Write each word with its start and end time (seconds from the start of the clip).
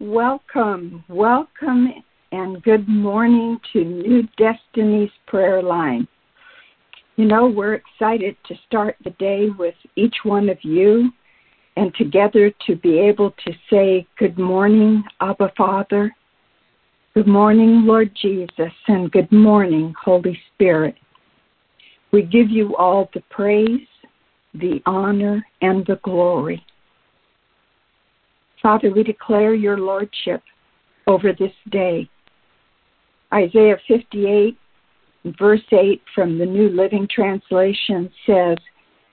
Welcome, 0.00 1.04
welcome, 1.10 1.88
and 2.32 2.62
good 2.62 2.88
morning 2.88 3.60
to 3.74 3.84
New 3.84 4.22
Destiny's 4.38 5.10
Prayer 5.26 5.62
Line. 5.62 6.08
You 7.16 7.26
know, 7.26 7.46
we're 7.46 7.74
excited 7.74 8.34
to 8.48 8.54
start 8.66 8.96
the 9.04 9.10
day 9.10 9.50
with 9.50 9.74
each 9.96 10.14
one 10.22 10.48
of 10.48 10.56
you 10.62 11.10
and 11.76 11.94
together 11.96 12.50
to 12.66 12.76
be 12.76 12.98
able 12.98 13.32
to 13.44 13.52
say, 13.68 14.06
Good 14.18 14.38
morning, 14.38 15.04
Abba 15.20 15.52
Father. 15.54 16.16
Good 17.12 17.28
morning, 17.28 17.84
Lord 17.84 18.10
Jesus, 18.22 18.72
and 18.88 19.12
good 19.12 19.30
morning, 19.30 19.92
Holy 20.02 20.40
Spirit. 20.54 20.94
We 22.10 22.22
give 22.22 22.48
you 22.48 22.74
all 22.74 23.10
the 23.12 23.22
praise, 23.28 23.86
the 24.54 24.80
honor, 24.86 25.44
and 25.60 25.84
the 25.84 26.00
glory. 26.02 26.64
Father, 28.62 28.90
we 28.90 29.02
declare 29.02 29.54
your 29.54 29.78
lordship 29.78 30.42
over 31.06 31.32
this 31.32 31.52
day. 31.70 32.08
Isaiah 33.32 33.76
58, 33.88 34.56
verse 35.38 35.60
8 35.72 36.02
from 36.14 36.38
the 36.38 36.46
New 36.46 36.68
Living 36.68 37.08
Translation 37.10 38.10
says, 38.26 38.58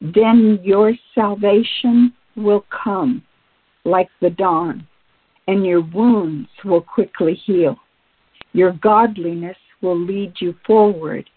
Then 0.02 0.60
your 0.64 0.94
salvation 1.16 2.14
will 2.36 2.66
come 2.84 3.24
like 3.86 4.10
the 4.22 4.32
dawn, 4.32 4.86
and 5.48 5.66
your 5.66 5.82
wounds 5.82 6.50
will 6.66 6.82
quickly 6.82 7.40
heal. 7.46 7.78
Your 8.54 8.74
godliness 8.74 9.58
will 9.82 10.00
lead 10.00 10.34
you 10.40 10.56
forward, 10.66 11.30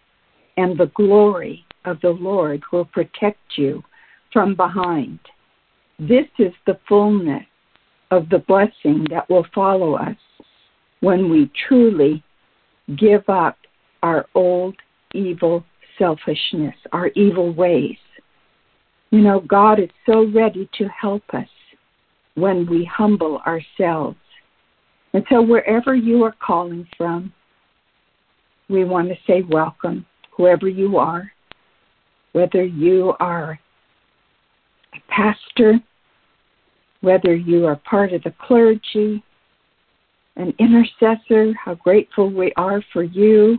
and 0.56 0.77
the 0.77 0.91
glory 0.95 1.64
of 1.84 2.00
the 2.00 2.11
Lord 2.11 2.62
will 2.72 2.86
protect 2.86 3.56
you 3.56 3.83
from 4.33 4.56
behind. 4.56 5.20
This 5.98 6.27
is 6.38 6.52
the 6.66 6.78
fullness 6.88 7.45
of 8.10 8.28
the 8.28 8.38
blessing 8.38 9.06
that 9.11 9.28
will 9.28 9.47
follow 9.55 9.94
us 9.94 10.16
when 11.00 11.30
we 11.30 11.50
truly 11.69 12.22
give 12.97 13.28
up 13.28 13.56
our 14.03 14.27
old 14.34 14.75
evil 15.14 15.64
selfishness, 15.98 16.75
our 16.92 17.08
evil 17.08 17.53
ways. 17.53 17.97
You 19.11 19.20
know, 19.20 19.41
God 19.41 19.81
is 19.81 19.91
so 20.06 20.31
ready 20.31 20.69
to 20.78 20.88
help 20.88 21.22
us 21.33 21.48
when 22.34 22.69
we 22.69 22.84
humble 22.84 23.38
ourselves. 23.47 24.16
And 25.12 25.25
so, 25.28 25.42
wherever 25.42 25.94
you 25.94 26.22
are 26.22 26.34
calling 26.44 26.86
from, 26.97 27.33
we 28.69 28.84
want 28.84 29.08
to 29.08 29.16
say 29.27 29.42
welcome, 29.42 30.06
whoever 30.31 30.69
you 30.69 30.97
are, 30.97 31.31
whether 32.33 32.64
you 32.64 33.14
are 33.19 33.58
a 34.94 34.98
pastor, 35.08 35.81
whether 37.01 37.34
you 37.34 37.67
are 37.67 37.77
part 37.77 38.12
of 38.12 38.23
the 38.23 38.34
clergy, 38.47 39.23
an 40.37 40.55
intercessor, 40.59 41.53
how 41.55 41.75
grateful 41.75 42.31
we 42.31 42.53
are 42.56 42.83
for 42.93 43.03
you, 43.03 43.59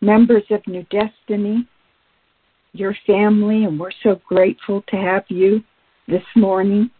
members 0.00 0.44
of 0.50 0.66
New 0.66 0.84
Destiny, 0.84 1.66
your 2.72 2.96
family, 3.06 3.64
and 3.64 3.78
we're 3.78 3.90
so 4.02 4.20
grateful 4.28 4.82
to 4.88 4.96
have 4.96 5.24
you 5.28 5.62
this 6.08 6.24
morning. 6.34 6.90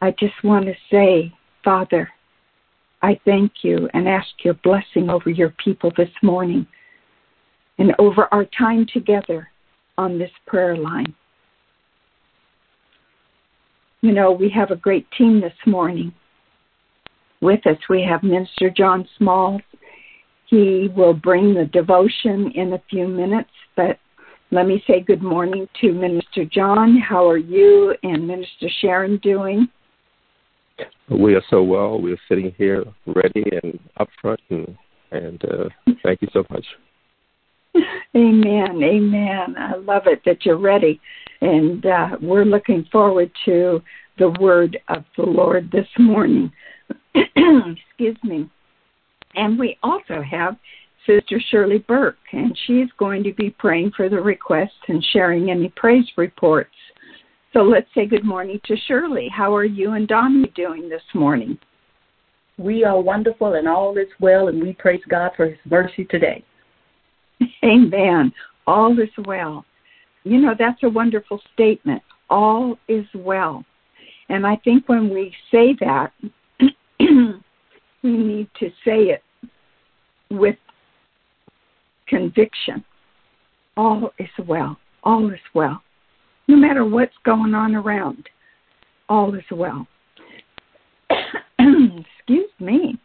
I 0.00 0.10
just 0.12 0.34
want 0.44 0.66
to 0.66 0.74
say, 0.90 1.32
Father, 1.64 2.08
I 3.02 3.18
thank 3.24 3.52
you 3.62 3.88
and 3.94 4.08
ask 4.08 4.28
your 4.44 4.54
blessing 4.54 5.10
over 5.10 5.30
your 5.30 5.52
people 5.62 5.92
this 5.96 6.10
morning 6.22 6.66
and 7.78 7.94
over 7.98 8.28
our 8.32 8.44
time 8.56 8.86
together 8.92 9.48
on 9.98 10.18
this 10.18 10.30
prayer 10.46 10.76
line. 10.76 11.14
You 14.02 14.10
know, 14.12 14.32
we 14.32 14.50
have 14.50 14.72
a 14.72 14.76
great 14.76 15.06
team 15.16 15.40
this 15.40 15.52
morning. 15.64 16.12
With 17.40 17.64
us, 17.68 17.78
we 17.88 18.02
have 18.02 18.24
Minister 18.24 18.68
John 18.68 19.08
Smalls. 19.16 19.62
He 20.46 20.88
will 20.96 21.14
bring 21.14 21.54
the 21.54 21.66
devotion 21.66 22.50
in 22.56 22.72
a 22.72 22.82
few 22.90 23.06
minutes, 23.06 23.50
but 23.76 23.98
let 24.50 24.66
me 24.66 24.82
say 24.88 25.00
good 25.00 25.22
morning 25.22 25.68
to 25.80 25.92
Minister 25.92 26.44
John. 26.44 26.98
How 26.98 27.28
are 27.28 27.38
you 27.38 27.94
and 28.02 28.26
Minister 28.26 28.68
Sharon 28.80 29.18
doing? 29.18 29.68
We 31.08 31.36
are 31.36 31.42
so 31.48 31.62
well. 31.62 32.00
We 32.00 32.12
are 32.12 32.20
sitting 32.28 32.52
here 32.58 32.84
ready 33.06 33.44
and 33.62 33.78
up 33.98 34.08
front, 34.20 34.40
and, 34.50 34.76
and 35.12 35.44
uh, 35.44 35.92
thank 36.02 36.22
you 36.22 36.28
so 36.32 36.44
much. 36.50 36.66
Amen. 38.16 38.82
Amen. 38.82 39.54
I 39.56 39.76
love 39.76 40.02
it 40.06 40.22
that 40.26 40.44
you're 40.44 40.58
ready. 40.58 41.00
And 41.40 41.84
uh, 41.86 42.08
we're 42.20 42.44
looking 42.44 42.86
forward 42.92 43.30
to 43.46 43.82
the 44.18 44.30
word 44.40 44.78
of 44.88 45.04
the 45.16 45.24
Lord 45.24 45.70
this 45.70 45.88
morning. 45.98 46.52
Excuse 47.14 48.18
me. 48.22 48.50
And 49.34 49.58
we 49.58 49.78
also 49.82 50.22
have 50.22 50.56
Sister 51.06 51.40
Shirley 51.50 51.78
Burke, 51.78 52.16
and 52.32 52.56
she's 52.66 52.88
going 52.98 53.24
to 53.24 53.32
be 53.32 53.50
praying 53.50 53.92
for 53.96 54.08
the 54.08 54.20
requests 54.20 54.70
and 54.88 55.04
sharing 55.12 55.50
any 55.50 55.72
praise 55.74 56.06
reports. 56.16 56.70
So 57.52 57.60
let's 57.60 57.88
say 57.94 58.06
good 58.06 58.24
morning 58.24 58.60
to 58.64 58.76
Shirley. 58.86 59.28
How 59.28 59.54
are 59.54 59.64
you 59.64 59.92
and 59.92 60.06
Donnie 60.06 60.52
doing 60.54 60.88
this 60.88 61.02
morning? 61.14 61.58
We 62.58 62.84
are 62.84 63.00
wonderful 63.00 63.54
and 63.54 63.66
all 63.66 63.96
is 63.96 64.08
well, 64.20 64.48
and 64.48 64.62
we 64.62 64.74
praise 64.74 65.02
God 65.08 65.32
for 65.36 65.46
His 65.46 65.58
mercy 65.64 66.04
today. 66.04 66.44
Amen. 67.64 68.32
All 68.66 68.98
is 68.98 69.10
well. 69.26 69.64
You 70.24 70.40
know, 70.40 70.54
that's 70.56 70.82
a 70.84 70.88
wonderful 70.88 71.40
statement. 71.52 72.02
All 72.30 72.78
is 72.88 73.06
well. 73.14 73.64
And 74.28 74.46
I 74.46 74.56
think 74.56 74.88
when 74.88 75.10
we 75.10 75.34
say 75.50 75.76
that, 75.80 76.12
we 77.00 77.40
need 78.02 78.48
to 78.58 78.68
say 78.84 79.10
it 79.10 79.22
with 80.30 80.56
conviction. 82.06 82.84
All 83.76 84.10
is 84.18 84.28
well. 84.46 84.78
All 85.02 85.30
is 85.30 85.40
well. 85.54 85.82
No 86.48 86.56
matter 86.56 86.84
what's 86.84 87.16
going 87.24 87.54
on 87.54 87.74
around, 87.74 88.28
all 89.08 89.34
is 89.34 89.44
well. 89.50 89.86
Excuse 91.58 92.50
me. 92.58 92.98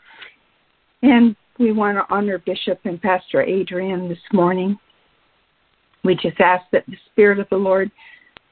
And 1.04 1.36
we 1.60 1.72
want 1.72 1.98
to 1.98 2.14
honor 2.14 2.38
Bishop 2.40 2.80
and 2.86 3.02
Pastor 3.02 3.42
Adrian 3.42 4.10
this 4.10 4.18
morning. 4.34 4.78
We 6.04 6.16
just 6.16 6.40
ask 6.40 6.64
that 6.72 6.86
the 6.88 6.98
Spirit 7.12 7.40
of 7.40 7.48
the 7.50 7.58
Lord 7.58 7.92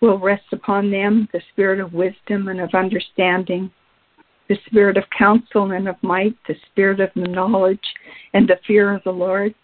will 0.02 0.20
rest 0.20 0.46
upon 0.52 0.92
them, 0.92 1.28
the 1.34 1.42
Spirit 1.52 1.80
of 1.80 1.94
wisdom 1.94 2.48
and 2.48 2.60
of 2.60 2.74
understanding, 2.74 3.72
the 4.50 4.58
Spirit 4.68 4.98
of 4.98 5.04
counsel 5.18 5.72
and 5.72 5.88
of 5.88 5.96
might, 6.02 6.36
the 6.48 6.56
Spirit 6.72 7.00
of 7.00 7.10
knowledge 7.16 7.80
and 8.34 8.48
the 8.48 8.60
fear 8.68 8.94
of 8.94 9.04
the 9.04 9.12
Lord. 9.12 9.56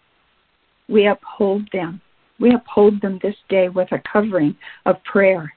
We 0.88 1.06
uphold 1.06 1.68
them. 1.72 2.00
We 2.40 2.54
uphold 2.54 3.00
them 3.00 3.20
this 3.22 3.36
day 3.48 3.68
with 3.68 3.92
a 3.92 4.02
covering 4.10 4.56
of 4.86 5.02
prayer. 5.04 5.52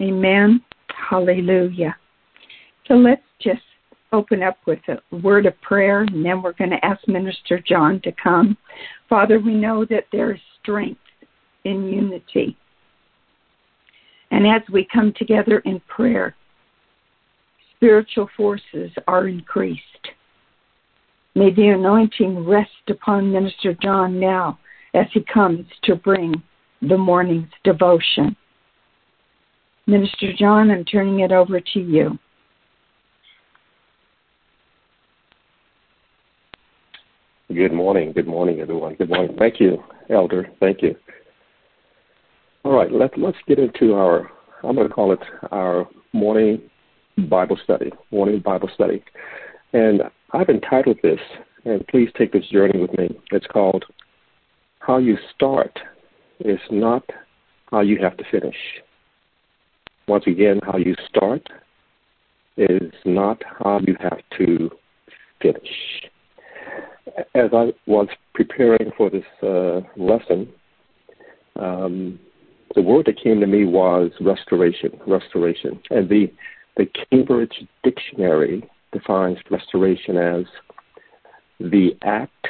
Amen. 0.00 0.62
Hallelujah. 1.10 1.96
So 2.88 2.94
let's 2.94 3.22
just 3.40 3.62
open 4.12 4.42
up 4.42 4.56
with 4.66 4.80
a 4.88 5.16
word 5.16 5.46
of 5.46 5.60
prayer, 5.60 6.00
and 6.00 6.24
then 6.24 6.42
we're 6.42 6.52
going 6.52 6.70
to 6.70 6.84
ask 6.84 7.06
Minister 7.06 7.62
John 7.64 8.00
to 8.02 8.12
come. 8.12 8.56
Father, 9.08 9.38
we 9.38 9.54
know 9.54 9.84
that 9.84 10.06
there 10.10 10.32
is 10.32 10.40
strength 10.60 11.00
in 11.64 11.84
unity. 11.86 12.56
And 14.30 14.46
as 14.46 14.62
we 14.72 14.86
come 14.92 15.12
together 15.16 15.58
in 15.60 15.80
prayer, 15.80 16.34
spiritual 17.76 18.28
forces 18.36 18.90
are 19.06 19.26
increased. 19.26 19.82
May 21.34 21.52
the 21.54 21.68
anointing 21.68 22.46
rest 22.46 22.70
upon 22.88 23.32
Minister 23.32 23.74
John 23.82 24.18
now 24.18 24.58
as 24.94 25.06
he 25.12 25.24
comes 25.32 25.66
to 25.84 25.96
bring 25.96 26.42
the 26.82 26.98
morning's 26.98 27.50
devotion. 27.64 28.36
Minister 29.86 30.32
John, 30.38 30.70
I'm 30.70 30.84
turning 30.84 31.20
it 31.20 31.32
over 31.32 31.60
to 31.60 31.80
you. 31.80 32.18
Good 37.52 37.72
morning. 37.72 38.12
Good 38.12 38.28
morning, 38.28 38.60
everyone. 38.60 38.94
Good 38.94 39.08
morning. 39.08 39.34
Thank 39.36 39.58
you, 39.58 39.82
Elder. 40.08 40.48
Thank 40.60 40.82
you. 40.82 40.94
All 42.70 42.76
right, 42.76 42.92
let, 42.92 43.18
let's 43.18 43.36
get 43.48 43.58
into 43.58 43.94
our, 43.94 44.30
I'm 44.62 44.76
going 44.76 44.86
to 44.86 44.94
call 44.94 45.12
it 45.12 45.18
our 45.50 45.88
morning 46.12 46.62
Bible 47.28 47.58
study, 47.64 47.90
morning 48.12 48.38
Bible 48.38 48.70
study. 48.72 49.02
And 49.72 50.02
I've 50.32 50.48
entitled 50.48 50.98
this, 51.02 51.18
and 51.64 51.84
please 51.88 52.10
take 52.16 52.32
this 52.32 52.46
journey 52.46 52.80
with 52.80 52.96
me. 52.96 53.18
It's 53.32 53.48
called 53.48 53.86
How 54.78 54.98
You 54.98 55.18
Start 55.34 55.80
is 56.38 56.60
Not 56.70 57.02
How 57.72 57.80
You 57.80 57.98
Have 58.00 58.16
to 58.18 58.24
Finish. 58.30 58.54
Once 60.06 60.28
again, 60.28 60.60
how 60.62 60.76
you 60.76 60.94
start 61.08 61.42
is 62.56 62.92
not 63.04 63.42
how 63.64 63.80
you 63.80 63.96
have 63.98 64.20
to 64.38 64.70
finish 65.42 65.68
as 67.34 67.50
I 67.52 67.72
was 67.88 68.06
preparing 68.32 68.92
for 68.96 69.10
this 69.10 69.24
uh, 69.42 69.80
lesson, 69.96 70.48
um, 71.56 72.20
the 72.74 72.82
word 72.82 73.06
that 73.06 73.20
came 73.20 73.40
to 73.40 73.46
me 73.46 73.64
was 73.64 74.10
restoration, 74.20 74.98
restoration. 75.06 75.80
And 75.90 76.08
the 76.08 76.32
The 76.76 76.86
Cambridge 77.10 77.66
Dictionary 77.82 78.68
defines 78.92 79.38
restoration 79.50 80.16
as 80.16 80.44
the 81.58 81.96
act 82.02 82.46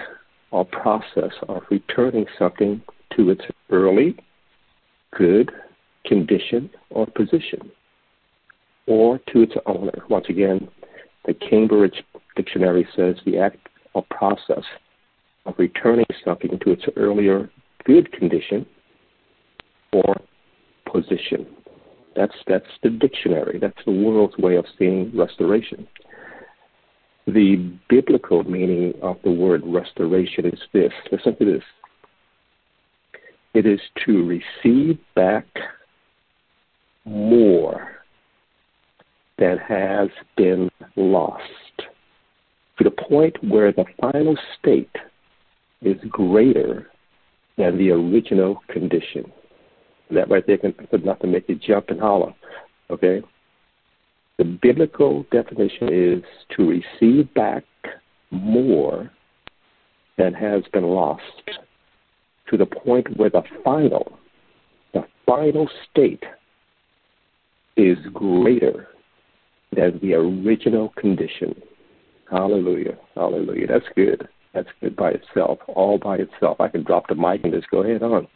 or 0.51 0.65
process 0.65 1.33
of 1.49 1.63
returning 1.71 2.27
something 2.39 2.83
to 3.17 3.31
its 3.31 3.43
early, 3.71 4.17
good 5.17 5.51
condition 6.07 6.71
or 6.91 7.07
position, 7.07 7.71
or 8.87 9.19
to 9.33 9.43
its 9.43 9.55
owner. 9.67 10.05
Once 10.09 10.27
again, 10.29 10.69
the 11.25 11.35
Cambridge 11.35 12.03
Dictionary 12.37 12.87
says 12.95 13.17
the 13.25 13.39
act 13.39 13.69
or 13.95 14.05
process 14.11 14.65
of 15.47 15.55
returning 15.59 16.07
something 16.25 16.59
to 16.63 16.73
its 16.73 16.85
earlier 16.97 17.51
good 17.85 18.13
condition 18.13 18.67
or 19.93 20.21
position. 20.91 21.47
That's 22.17 22.35
that's 22.47 22.67
the 22.83 22.91
dictionary. 22.91 23.59
That's 23.61 23.85
the 23.85 23.93
world's 23.93 24.37
way 24.39 24.57
of 24.57 24.67
seeing 24.79 25.17
restoration. 25.17 25.87
The 27.27 27.73
biblical 27.89 28.43
meaning 28.45 28.95
of 29.03 29.17
the 29.23 29.31
word 29.31 29.63
restoration 29.65 30.47
is 30.47 30.59
this. 30.73 30.93
Listen 31.13 31.37
to 31.37 31.45
this. 31.45 31.63
It 33.55 33.67
is 33.67 33.81
to 34.07 34.27
receive 34.27 34.99
back 35.15 35.47
more 37.05 38.01
than 39.39 39.59
has 39.59 40.09
been 40.37 40.71
lost 40.97 41.43
to 42.79 42.85
the 42.85 42.91
point 42.91 43.37
where 43.43 43.73
the 43.73 43.85
final 44.01 44.37
state 44.59 44.95
is 45.83 45.97
greater 46.09 46.91
than 47.57 47.79
the 47.79 47.91
original 47.91 48.63
condition. 48.69 49.31
That 50.11 50.31
right 50.31 50.47
there 50.47 50.59
can 50.59 50.75
enough 50.93 51.21
to 51.21 51.27
make 51.27 51.49
you 51.49 51.55
jump 51.55 51.89
and 51.89 52.01
holler. 52.01 52.35
Okay? 52.91 53.23
The 54.39 54.45
biblical 54.45 55.27
definition 55.31 55.89
is 55.93 56.23
to 56.57 56.67
receive 56.69 57.33
back 57.35 57.65
more 58.31 59.11
than 60.17 60.35
has 60.35 60.63
been 60.73 60.85
lost 60.85 61.23
to 62.49 62.57
the 62.57 62.67
point 62.67 63.17
where 63.17 63.31
the 63.31 63.43
final, 63.65 64.19
the 64.93 65.05
final 65.27 65.69
state 65.91 66.25
is 67.77 67.99
greater 68.13 68.89
than 69.75 69.99
the 70.03 70.15
original 70.15 70.91
condition. 70.97 71.55
Hallelujah. 72.31 72.97
Hallelujah. 73.15 73.67
That's 73.67 73.87
good. 73.95 74.29
That's 74.53 74.69
good 74.81 74.97
by 74.97 75.11
itself, 75.11 75.59
all 75.69 75.99
by 75.99 76.17
itself. 76.17 76.61
I 76.61 76.69
can 76.69 76.83
drop 76.83 77.09
the 77.09 77.15
mic 77.15 77.45
and 77.45 77.53
just 77.53 77.71
go 77.71 77.83
ahead 77.83 78.03
on. 78.03 78.27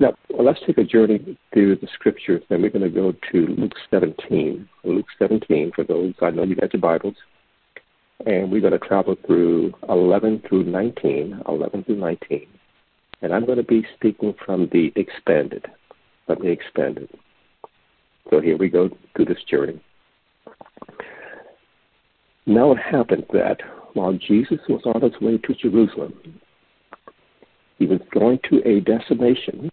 Now, 0.00 0.14
let's 0.30 0.58
take 0.66 0.78
a 0.78 0.84
journey 0.84 1.38
through 1.52 1.76
the 1.76 1.88
scriptures, 1.94 2.42
and 2.50 2.62
we're 2.62 2.70
going 2.70 2.82
to 2.82 2.88
go 2.90 3.12
to 3.32 3.46
Luke 3.46 3.74
17. 3.90 4.68
Luke 4.82 5.06
17, 5.18 5.72
for 5.74 5.84
those, 5.84 6.14
I 6.20 6.30
know 6.30 6.42
you 6.42 6.56
got 6.56 6.72
your 6.72 6.80
Bibles. 6.80 7.14
And 8.26 8.50
we're 8.50 8.60
going 8.60 8.72
to 8.72 8.78
travel 8.78 9.16
through 9.26 9.72
11 9.88 10.42
through 10.48 10.64
19, 10.64 11.42
11 11.46 11.84
through 11.84 11.96
19. 11.96 12.46
And 13.22 13.32
I'm 13.32 13.46
going 13.46 13.58
to 13.58 13.64
be 13.64 13.86
speaking 13.94 14.34
from 14.44 14.68
the 14.72 14.92
expanded, 14.96 15.66
from 16.26 16.42
the 16.42 16.48
expanded. 16.48 17.08
So 18.30 18.40
here 18.40 18.56
we 18.56 18.68
go 18.68 18.90
through 19.14 19.26
this 19.26 19.42
journey. 19.48 19.80
Now 22.46 22.72
it 22.72 22.78
happened 22.78 23.26
that 23.32 23.58
while 23.94 24.12
Jesus 24.14 24.58
was 24.68 24.82
on 24.84 25.02
his 25.02 25.20
way 25.20 25.38
to 25.38 25.54
Jerusalem, 25.54 26.14
he 27.78 27.86
was 27.86 28.00
going 28.12 28.38
to 28.50 28.66
a 28.68 28.80
destination 28.80 29.70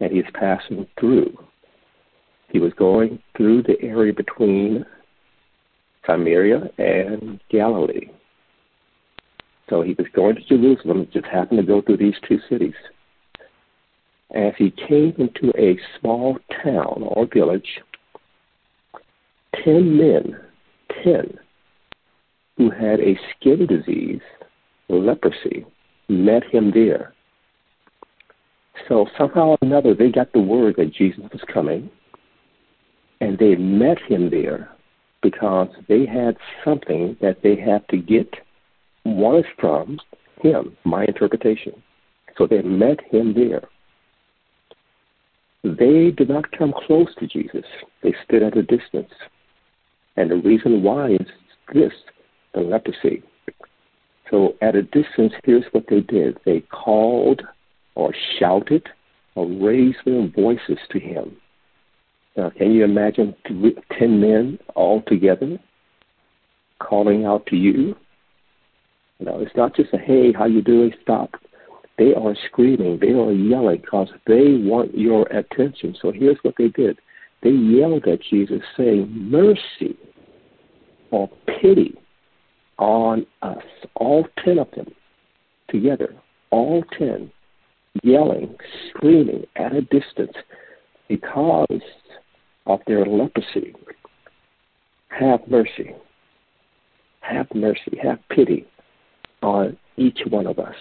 and 0.00 0.12
he 0.12 0.18
was 0.18 0.30
passing 0.34 0.86
through. 0.98 1.36
He 2.48 2.58
was 2.58 2.72
going 2.74 3.20
through 3.36 3.62
the 3.62 3.80
area 3.80 4.12
between 4.12 4.84
Samaria 6.06 6.70
and 6.78 7.40
Galilee. 7.50 8.10
So 9.70 9.82
he 9.82 9.94
was 9.96 10.06
going 10.14 10.36
to 10.36 10.42
Jerusalem, 10.42 11.08
just 11.12 11.26
happened 11.26 11.60
to 11.60 11.66
go 11.66 11.80
through 11.80 11.96
these 11.96 12.16
two 12.28 12.38
cities. 12.50 12.74
As 14.34 14.52
he 14.58 14.70
came 14.70 15.14
into 15.16 15.52
a 15.58 15.78
small 15.98 16.38
town 16.62 17.02
or 17.02 17.26
village, 17.32 17.80
ten 19.64 19.96
men, 19.96 20.36
ten, 21.02 21.38
who 22.56 22.70
had 22.70 23.00
a 23.00 23.18
skin 23.30 23.66
disease, 23.66 24.20
leprosy, 24.88 25.64
met 26.08 26.44
him 26.44 26.70
there. 26.72 27.14
So 28.88 29.06
somehow 29.16 29.50
or 29.50 29.58
another, 29.62 29.94
they 29.94 30.10
got 30.10 30.32
the 30.32 30.40
word 30.40 30.74
that 30.76 30.92
Jesus 30.92 31.22
was 31.32 31.42
coming, 31.52 31.90
and 33.20 33.38
they 33.38 33.54
met 33.54 33.98
him 34.08 34.30
there 34.30 34.70
because 35.22 35.68
they 35.88 36.04
had 36.04 36.36
something 36.64 37.16
that 37.20 37.38
they 37.42 37.56
had 37.56 37.86
to 37.88 37.96
get 37.96 38.28
was 39.04 39.44
from 39.58 39.98
him, 40.42 40.76
my 40.84 41.04
interpretation. 41.04 41.82
So 42.36 42.46
they 42.46 42.62
met 42.62 42.98
him 43.10 43.32
there. 43.32 43.62
They 45.62 46.10
did 46.10 46.28
not 46.28 46.50
come 46.52 46.74
close 46.86 47.08
to 47.18 47.26
Jesus. 47.26 47.64
They 48.02 48.14
stood 48.24 48.42
at 48.42 48.56
a 48.56 48.62
distance. 48.62 49.12
And 50.16 50.30
the 50.30 50.36
reason 50.36 50.82
why 50.82 51.12
is 51.12 51.26
this 51.72 51.92
the 52.54 52.60
leprosy. 52.60 53.22
So 54.30 54.54
at 54.62 54.74
a 54.74 54.82
distance, 54.82 55.32
here's 55.44 55.64
what 55.72 55.84
they 55.88 56.00
did 56.00 56.38
they 56.44 56.60
called 56.60 57.42
or 57.94 58.12
shouted 58.38 58.88
or 59.34 59.46
raised 59.46 59.98
their 60.04 60.28
voices 60.28 60.78
to 60.90 60.98
him. 60.98 61.36
Now, 62.36 62.50
can 62.50 62.72
you 62.72 62.84
imagine 62.84 63.34
ten 63.98 64.20
men 64.20 64.58
all 64.74 65.02
together 65.02 65.58
calling 66.80 67.24
out 67.24 67.46
to 67.46 67.56
you? 67.56 67.94
No, 69.20 69.40
it's 69.40 69.54
not 69.56 69.76
just 69.76 69.94
a 69.94 69.98
hey, 69.98 70.32
how 70.32 70.46
you 70.46 70.62
doing? 70.62 70.92
Stop. 71.02 71.30
They 71.96 72.12
are 72.12 72.34
screaming, 72.46 72.98
they 73.00 73.12
are 73.12 73.30
yelling 73.30 73.80
because 73.80 74.08
they 74.26 74.56
want 74.58 74.98
your 74.98 75.26
attention. 75.28 75.94
So 76.02 76.10
here's 76.10 76.38
what 76.42 76.54
they 76.58 76.68
did. 76.68 76.98
They 77.42 77.50
yelled 77.50 78.06
at 78.08 78.22
Jesus 78.22 78.62
saying, 78.76 79.06
Mercy 79.10 79.96
or 81.12 81.30
pity 81.46 81.94
on 82.78 83.26
us, 83.42 83.62
all 83.96 84.26
ten 84.44 84.58
of 84.58 84.70
them 84.72 84.92
together, 85.68 86.14
all 86.50 86.82
ten, 86.98 87.30
yelling, 88.02 88.54
screaming 88.88 89.44
at 89.56 89.74
a 89.74 89.82
distance 89.82 90.32
because 91.08 91.82
of 92.66 92.80
their 92.86 93.04
leprosy. 93.04 93.74
Have 95.08 95.40
mercy. 95.48 95.94
Have 97.20 97.46
mercy. 97.54 97.98
Have 98.02 98.18
pity 98.30 98.66
on 99.42 99.76
each 99.96 100.18
one 100.28 100.46
of 100.46 100.58
us. 100.58 100.74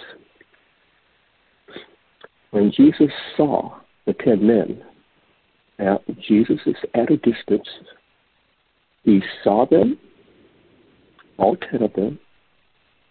When 2.52 2.72
Jesus 2.72 3.12
saw 3.36 3.80
the 4.06 4.14
ten 4.14 4.46
men, 4.46 4.84
now 5.80 6.02
Jesus 6.20 6.60
is 6.66 6.76
at 6.94 7.12
a 7.12 7.18
distance. 7.18 7.68
He 9.04 9.22
saw 9.44 9.66
them 9.66 9.98
all 11.38 11.56
ten 11.56 11.84
of 11.84 11.94
them. 11.94 12.20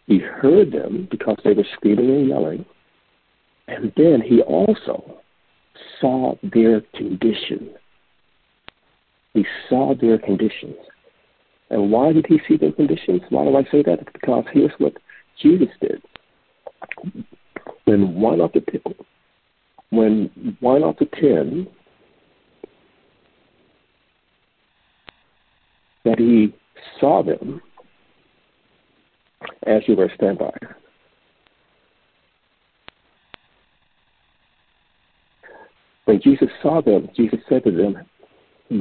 He 0.06 0.18
heard 0.18 0.72
them 0.72 1.08
because 1.10 1.38
they 1.44 1.52
were 1.52 1.66
screaming 1.74 2.10
and 2.10 2.28
yelling. 2.28 2.64
And 3.68 3.92
then 3.96 4.20
he 4.20 4.42
also 4.42 5.20
saw 6.00 6.34
their 6.42 6.80
condition. 6.94 7.70
He 9.34 9.46
saw 9.68 9.94
their 9.94 10.18
conditions. 10.18 10.76
And 11.70 11.90
why 11.90 12.12
did 12.12 12.26
he 12.28 12.40
see 12.46 12.56
their 12.56 12.72
conditions? 12.72 13.22
Why 13.30 13.44
do 13.44 13.56
I 13.56 13.62
say 13.70 13.82
that? 13.84 14.12
Because 14.12 14.44
here's 14.52 14.72
what 14.78 14.94
Jesus 15.40 15.68
did. 15.80 16.02
When 17.84 18.20
one 18.20 18.40
of 18.40 18.52
the 18.52 18.62
when 19.90 20.56
one 20.60 20.82
of 20.82 20.96
the 20.98 21.06
ten 21.06 21.66
that 26.04 26.18
he 26.18 26.54
saw 26.98 27.22
them 27.22 27.60
as 29.66 29.82
you 29.86 29.96
were 29.96 30.10
standby. 30.14 30.56
When 36.04 36.20
Jesus 36.20 36.48
saw 36.62 36.82
them, 36.82 37.08
Jesus 37.16 37.38
said 37.48 37.64
to 37.64 37.70
them, 37.70 37.96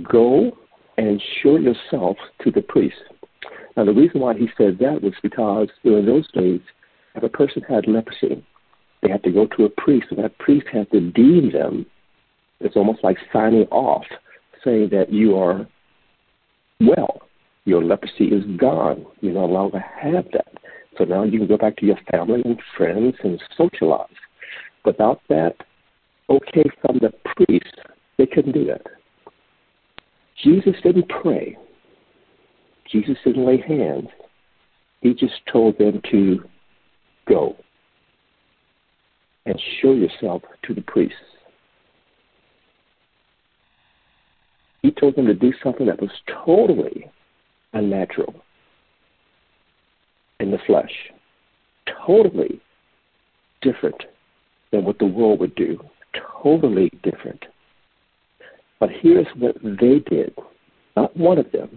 Go 0.03 0.57
and 0.97 1.21
show 1.41 1.57
yourself 1.57 2.17
to 2.43 2.51
the 2.51 2.61
priest. 2.61 2.95
Now, 3.75 3.85
the 3.85 3.93
reason 3.93 4.21
why 4.21 4.37
he 4.37 4.49
said 4.57 4.77
that 4.79 5.01
was 5.01 5.13
because 5.21 5.69
in 5.83 6.05
those 6.05 6.29
days, 6.31 6.61
if 7.15 7.23
a 7.23 7.29
person 7.29 7.61
had 7.67 7.87
leprosy, 7.87 8.43
they 9.01 9.09
had 9.09 9.23
to 9.23 9.31
go 9.31 9.47
to 9.47 9.65
a 9.65 9.69
priest, 9.69 10.07
and 10.11 10.23
that 10.23 10.37
priest 10.39 10.67
had 10.71 10.89
to 10.91 11.11
deem 11.11 11.51
them. 11.51 11.85
It's 12.59 12.75
almost 12.75 13.03
like 13.03 13.17
signing 13.33 13.67
off, 13.71 14.05
saying 14.63 14.89
that 14.91 15.11
you 15.11 15.35
are 15.37 15.67
well. 16.79 17.21
Your 17.65 17.83
leprosy 17.83 18.25
is 18.25 18.43
gone. 18.57 19.05
Not 19.21 19.49
allowed 19.49 19.71
to 19.71 19.79
have 19.79 20.25
that. 20.33 20.47
So 20.97 21.05
now 21.05 21.23
you 21.23 21.39
can 21.39 21.47
go 21.47 21.57
back 21.57 21.77
to 21.77 21.85
your 21.85 21.99
family 22.11 22.41
and 22.43 22.59
friends 22.75 23.15
and 23.23 23.41
socialize. 23.55 24.07
Without 24.83 25.21
that 25.29 25.55
okay 26.29 26.63
from 26.81 26.99
the 26.99 27.11
priest, 27.35 27.75
they 28.17 28.25
couldn't 28.25 28.53
do 28.53 28.65
that. 28.65 28.81
Jesus 30.43 30.75
didn't 30.83 31.09
pray. 31.09 31.57
Jesus 32.91 33.17
didn't 33.23 33.45
lay 33.45 33.61
hands. 33.61 34.09
He 35.01 35.13
just 35.13 35.33
told 35.51 35.77
them 35.77 36.01
to 36.11 36.43
go 37.27 37.55
and 39.45 39.59
show 39.81 39.93
yourself 39.93 40.43
to 40.63 40.73
the 40.73 40.81
priests. 40.81 41.15
He 44.81 44.91
told 44.91 45.15
them 45.15 45.27
to 45.27 45.33
do 45.33 45.53
something 45.63 45.85
that 45.85 46.01
was 46.01 46.11
totally 46.45 47.09
unnatural 47.73 48.33
in 50.39 50.51
the 50.51 50.59
flesh, 50.65 50.91
totally 52.05 52.59
different 53.61 54.03
than 54.71 54.83
what 54.83 54.99
the 54.99 55.05
world 55.05 55.39
would 55.39 55.55
do, 55.55 55.79
totally 56.41 56.91
different. 57.03 57.45
But 58.79 58.89
here's 59.01 59.27
what 59.37 59.55
they 59.63 59.99
did 59.99 60.33
not 60.97 61.15
one 61.15 61.37
of 61.37 61.49
them, 61.51 61.69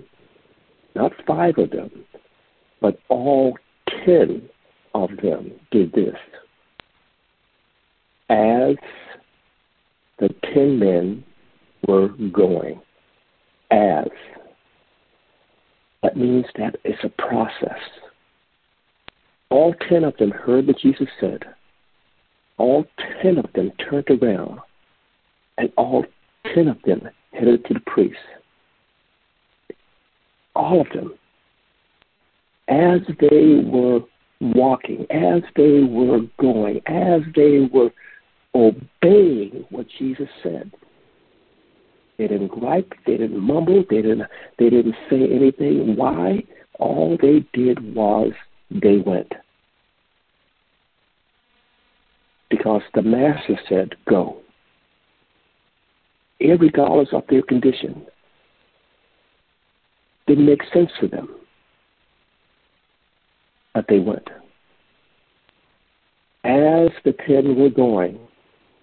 not 0.96 1.12
five 1.26 1.56
of 1.58 1.70
them, 1.70 1.90
but 2.80 2.98
all 3.08 3.56
ten 4.04 4.48
of 4.94 5.10
them 5.22 5.52
did 5.70 5.92
this. 5.92 6.16
As 8.28 8.76
the 10.18 10.30
ten 10.52 10.78
men 10.78 11.24
were 11.86 12.08
going, 12.32 12.80
as 13.70 14.08
that 16.04 16.18
means 16.18 16.44
that 16.58 16.76
it's 16.84 17.02
a 17.02 17.08
process. 17.08 17.80
All 19.50 19.74
ten 19.88 20.04
of 20.04 20.14
them 20.18 20.30
heard 20.30 20.66
what 20.66 20.78
Jesus 20.78 21.08
said. 21.18 21.44
All 22.58 22.84
ten 23.22 23.38
of 23.38 23.46
them 23.54 23.72
turned 23.78 24.10
around, 24.10 24.60
and 25.56 25.72
all 25.78 26.04
ten 26.54 26.68
of 26.68 26.76
them 26.84 27.08
headed 27.32 27.64
to 27.64 27.74
the 27.74 27.80
priest. 27.80 28.18
All 30.54 30.82
of 30.82 30.88
them. 30.94 31.14
As 32.68 33.00
they 33.18 33.62
were 33.64 34.00
walking, 34.40 35.06
as 35.10 35.42
they 35.56 35.80
were 35.80 36.20
going, 36.38 36.82
as 36.86 37.22
they 37.34 37.68
were 37.72 37.90
obeying 38.54 39.64
what 39.70 39.86
Jesus 39.98 40.28
said. 40.42 40.70
They 42.16 42.28
didn't 42.28 42.48
gripe, 42.48 42.92
they 43.06 43.16
didn't 43.16 43.40
mumble, 43.40 43.84
they 43.90 44.02
didn't 44.02 44.22
they 44.58 44.70
didn't 44.70 44.94
say 45.10 45.22
anything. 45.30 45.96
Why? 45.96 46.44
All 46.78 47.16
they 47.20 47.44
did 47.52 47.94
was 47.94 48.32
they 48.70 48.98
went. 48.98 49.32
Because 52.50 52.82
the 52.94 53.02
master 53.02 53.58
said, 53.68 53.96
Go 54.08 54.44
regardless 56.40 57.08
of 57.12 57.24
their 57.28 57.42
condition. 57.42 58.06
Didn't 60.26 60.46
make 60.46 60.62
sense 60.72 60.90
to 61.00 61.08
them. 61.08 61.28
But 63.74 63.86
they 63.88 63.98
went. 63.98 64.28
As 66.44 66.90
the 67.04 67.14
ten 67.26 67.56
were 67.56 67.70
going, 67.70 68.18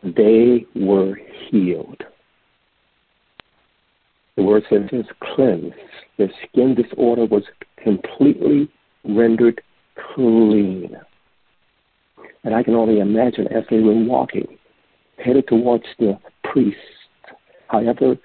they 0.03 0.65
were 0.75 1.15
healed. 1.49 2.03
The 4.41 4.47
word 4.47 4.63
says 4.71 4.89
it's 4.91 5.07
cleansed. 5.21 5.75
Their 6.17 6.31
skin 6.43 6.73
disorder 6.73 7.25
was 7.25 7.43
completely 7.77 8.67
rendered 9.03 9.61
clean. 10.15 10.97
And 12.43 12.55
I 12.55 12.63
can 12.63 12.73
only 12.73 13.01
imagine 13.01 13.47
as 13.49 13.65
they 13.69 13.81
were 13.81 13.93
walking, 13.93 14.57
headed 15.23 15.47
towards 15.47 15.83
the 15.99 16.17
priest, 16.43 16.75
however 17.67 18.17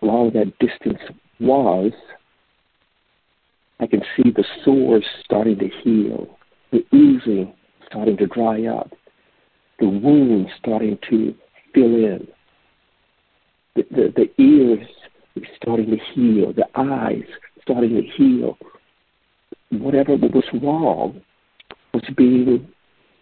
long 0.00 0.32
that 0.32 0.52
distance 0.58 0.98
was, 1.38 1.92
I 3.78 3.86
can 3.86 4.02
see 4.16 4.32
the 4.32 4.44
sores 4.64 5.04
starting 5.24 5.60
to 5.60 5.68
heal, 5.84 6.40
the 6.72 6.84
oozing 6.92 7.54
starting 7.86 8.16
to 8.16 8.26
dry 8.26 8.66
up, 8.66 8.90
the 9.78 9.86
wounds 9.86 10.50
starting 10.58 10.98
to 11.08 11.32
fill 11.72 11.94
in, 11.94 12.26
the, 13.76 13.84
the, 13.92 14.12
the 14.16 14.42
ears 14.42 14.88
starting 15.56 15.90
to 15.90 15.98
heal, 16.14 16.52
the 16.52 16.66
eyes 16.74 17.24
starting 17.62 17.90
to 17.90 18.02
heal. 18.02 18.58
Whatever 19.70 20.16
was 20.16 20.44
wrong 20.62 21.22
was 21.94 22.02
being 22.16 22.68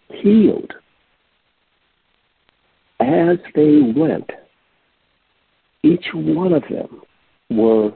healed. 0.09 0.73
As 2.99 3.39
they 3.55 3.81
went, 3.97 4.31
each 5.83 6.07
one 6.13 6.53
of 6.53 6.63
them 6.69 7.03
were 7.51 7.93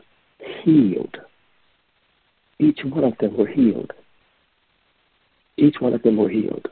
healed. 0.65 1.17
Each 2.59 2.81
one 2.85 3.05
of 3.05 3.19
them 3.19 3.37
were 3.37 3.47
healed. 3.47 3.93
Each 5.57 5.77
one 5.81 5.93
of 5.93 6.03
them 6.03 6.17
were 6.17 6.29
healed. 6.29 6.67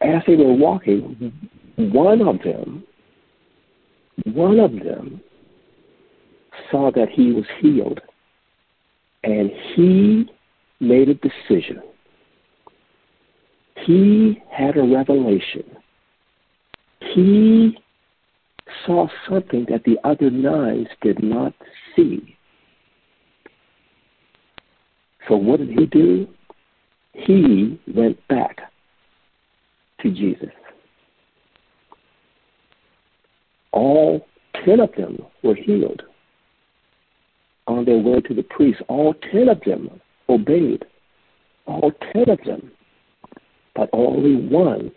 As 0.00 0.22
they 0.26 0.34
were 0.34 0.54
walking, 0.54 1.32
one 1.76 2.22
of 2.26 2.42
them, 2.42 2.84
one 4.24 4.60
of 4.60 4.72
them 4.72 5.20
saw 6.70 6.90
that 6.92 7.08
he 7.10 7.32
was 7.32 7.44
healed, 7.60 8.00
and 9.24 9.50
he 9.74 10.30
made 10.80 11.08
a 11.08 11.14
decision. 11.14 11.82
He 13.86 14.42
had 14.50 14.76
a 14.76 14.82
revelation. 14.82 15.64
He 17.14 17.78
saw 18.86 19.08
something 19.28 19.66
that 19.70 19.84
the 19.84 19.98
other 20.04 20.30
nines 20.30 20.88
did 21.02 21.22
not 21.22 21.54
see. 21.96 22.36
So 25.28 25.36
what 25.36 25.60
did 25.60 25.70
he 25.70 25.86
do? 25.86 26.28
He 27.12 27.80
went 27.94 28.16
back 28.28 28.58
to 30.02 30.10
Jesus. 30.10 30.50
All 33.72 34.26
ten 34.70 34.80
of 34.80 34.92
them 34.96 35.18
were 35.42 35.54
healed 35.54 36.02
on 37.66 37.84
their 37.84 37.98
way 37.98 38.20
to 38.20 38.34
the 38.34 38.42
priest. 38.42 38.80
All 38.88 39.14
ten 39.32 39.48
of 39.48 39.60
them 39.66 40.00
obeyed. 40.28 40.84
All 41.66 41.92
ten 42.12 42.30
of 42.30 42.38
them. 42.44 42.70
But 43.74 43.90
only 43.92 44.36
one 44.36 44.92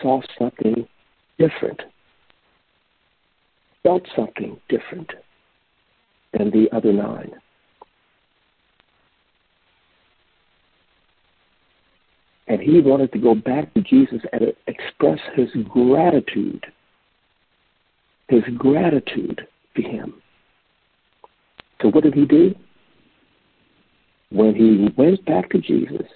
saw 0.00 0.20
something 0.38 0.86
different 1.38 1.80
felt 3.86 4.02
something 4.16 4.58
different 4.68 5.12
than 6.36 6.50
the 6.50 6.68
other 6.72 6.92
nine. 6.92 7.30
And 12.48 12.60
he 12.60 12.80
wanted 12.80 13.12
to 13.12 13.18
go 13.20 13.36
back 13.36 13.72
to 13.74 13.82
Jesus 13.82 14.22
and 14.32 14.52
express 14.66 15.20
his 15.36 15.50
gratitude, 15.68 16.66
his 18.28 18.42
gratitude 18.56 19.46
to 19.76 19.82
him. 19.82 20.14
So 21.80 21.88
what 21.88 22.04
did 22.04 22.14
he 22.14 22.24
do? 22.24 22.54
When 24.30 24.54
he 24.54 24.88
went 24.96 25.24
back 25.24 25.50
to 25.50 25.58
Jesus, 25.58 26.06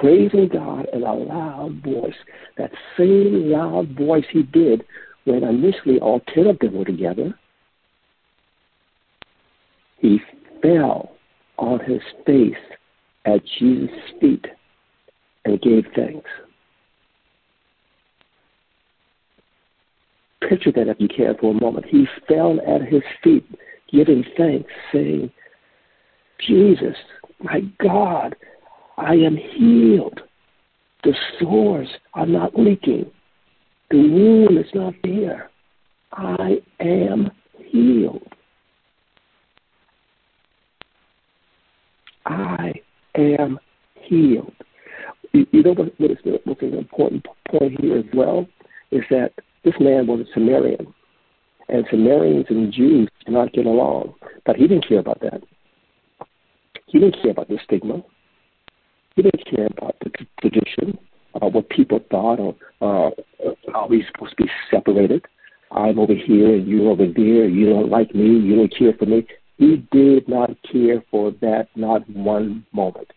praising 0.00 0.48
God 0.48 0.86
in 0.92 1.02
a 1.02 1.14
loud 1.14 1.82
voice, 1.84 2.14
that 2.56 2.72
same 2.96 3.50
loud 3.50 3.96
voice 3.96 4.24
he 4.30 4.42
did 4.42 4.84
when 5.24 5.44
initially 5.44 5.98
all 6.00 6.20
ten 6.34 6.46
of 6.46 6.58
them 6.58 6.74
were 6.74 6.84
together, 6.84 7.34
he 9.98 10.20
fell 10.62 11.12
on 11.58 11.80
his 11.80 12.00
face 12.26 12.54
at 13.24 13.40
Jesus' 13.58 13.90
feet 14.20 14.46
and 15.44 15.60
gave 15.60 15.84
thanks. 15.94 16.28
Picture 20.48 20.72
that 20.72 20.88
if 20.88 20.96
you 20.98 21.08
can 21.08 21.36
for 21.40 21.52
a 21.52 21.60
moment. 21.60 21.86
He 21.86 22.06
fell 22.28 22.58
at 22.66 22.82
his 22.82 23.02
feet, 23.22 23.46
giving 23.90 24.24
thanks, 24.36 24.70
saying, 24.92 25.30
Jesus, 26.46 26.96
my 27.40 27.60
God, 27.80 28.34
I 28.96 29.14
am 29.14 29.36
healed. 29.36 30.20
The 31.04 31.14
sores 31.38 31.88
are 32.14 32.26
not 32.26 32.58
leaking. 32.58 33.10
The 33.90 33.98
wound 33.98 34.58
is 34.58 34.70
not 34.74 34.94
there. 35.02 35.50
I 36.12 36.58
am 36.80 37.30
healed. 37.58 38.22
I 42.26 42.72
am 43.14 43.58
healed. 43.94 44.52
You, 45.32 45.46
know 45.62 45.72
what, 45.72 45.98
what 45.98 46.10
is 46.10 46.18
the, 46.24 46.40
what's 46.44 46.62
an 46.62 46.74
important 46.74 47.26
point 47.50 47.80
here 47.80 47.98
as 47.98 48.04
well 48.14 48.46
is 48.92 49.02
that 49.10 49.32
this 49.64 49.74
man 49.80 50.06
was 50.06 50.20
a 50.20 50.32
Samaritan, 50.32 50.94
and 51.68 51.84
Samaritans 51.90 52.46
and 52.48 52.72
Jews 52.72 53.08
do 53.26 53.32
not 53.32 53.52
get 53.52 53.66
along. 53.66 54.14
But 54.46 54.56
he 54.56 54.68
didn't 54.68 54.86
care 54.88 55.00
about 55.00 55.20
that. 55.22 55.42
He 56.86 56.98
didn't 56.98 57.20
care 57.22 57.30
about 57.30 57.48
the 57.48 57.58
stigma. 57.64 58.02
He 59.16 59.22
didn't 59.22 59.44
care 59.50 59.66
about 59.66 59.96
the 60.00 60.10
tradition 60.40 60.98
uh, 61.40 61.46
what 61.48 61.68
people 61.70 62.00
thought 62.10 62.38
or 62.38 62.54
uh, 62.80 63.10
are 63.74 63.88
we 63.88 64.04
supposed 64.12 64.36
to 64.36 64.44
be 64.44 64.50
separated. 64.70 65.24
I'm 65.70 65.98
over 65.98 66.14
here 66.14 66.54
and 66.54 66.66
you're 66.66 66.90
over 66.90 67.06
there. 67.06 67.48
You 67.48 67.70
don't 67.70 67.90
like 67.90 68.14
me. 68.14 68.24
You 68.24 68.56
don't 68.56 68.76
care 68.76 68.92
for 68.98 69.06
me. 69.06 69.26
He 69.56 69.86
did 69.90 70.28
not 70.28 70.50
care 70.70 71.02
for 71.10 71.30
that, 71.40 71.68
not 71.74 72.08
one 72.10 72.66
moment. 72.72 73.10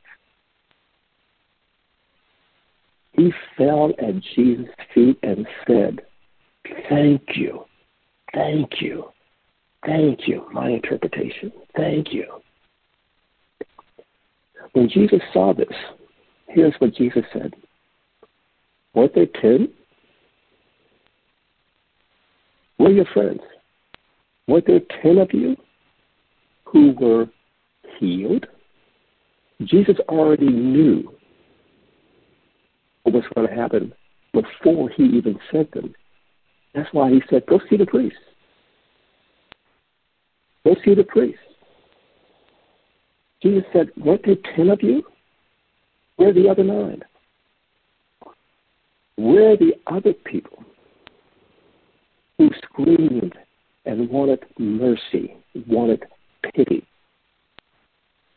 He 3.15 3.31
fell 3.57 3.91
at 4.00 4.22
Jesus' 4.36 4.67
feet 4.93 5.17
and 5.24 5.48
said, 5.67 6.01
Thank 6.89 7.22
you. 7.36 7.65
Thank 8.34 8.81
you. 8.81 9.05
Thank 9.86 10.27
you. 10.27 10.45
My 10.51 10.69
interpretation. 10.69 11.51
Thank 11.75 12.12
you. 12.12 12.25
When 14.74 14.89
Jesus 14.89 15.22
saw 15.31 15.53
this, 15.53 15.74
here's 16.50 16.74
what 16.79 16.93
Jesus 16.95 17.24
said. 17.31 17.53
Weren't 18.93 19.15
there 19.15 19.27
ten? 19.41 19.69
Were 22.77 22.91
your 22.91 23.05
friends? 23.13 23.39
Weren't 24.48 24.67
there 24.67 24.81
ten 25.01 25.17
of 25.19 25.29
you 25.34 25.55
who 26.65 26.91
were 27.00 27.27
healed? 28.00 28.48
Jesus 29.63 29.95
already 30.10 30.50
knew 30.50 31.13
what 33.05 33.13
was 33.13 33.24
going 33.35 33.47
to 33.47 33.55
happen 33.55 33.93
before 34.33 34.89
he 34.89 35.03
even 35.03 35.39
sent 35.51 35.71
them. 35.71 35.93
That's 36.74 36.91
why 36.91 37.12
he 37.12 37.21
said, 37.29 37.45
Go 37.45 37.59
see 37.69 37.77
the 37.77 37.85
priest. 37.85 38.17
Go 40.65 40.75
see 40.83 40.95
the 40.95 41.03
priest. 41.03 41.39
Jesus 43.41 43.63
said, 43.71 43.91
Weren't 43.95 44.25
there 44.25 44.35
ten 44.55 44.69
of 44.69 44.81
you? 44.81 45.03
Where 46.17 46.29
are 46.29 46.33
the 46.33 46.50
other 46.50 46.63
nine? 46.63 47.03
Where 49.17 49.51
are 49.51 49.57
the 49.57 49.74
other 49.88 50.13
people 50.13 50.63
who 52.38 52.50
screamed 52.63 53.33
and 53.85 54.09
wanted 54.09 54.43
mercy, 54.57 55.38
wanted 55.67 56.03
pity? 56.55 56.85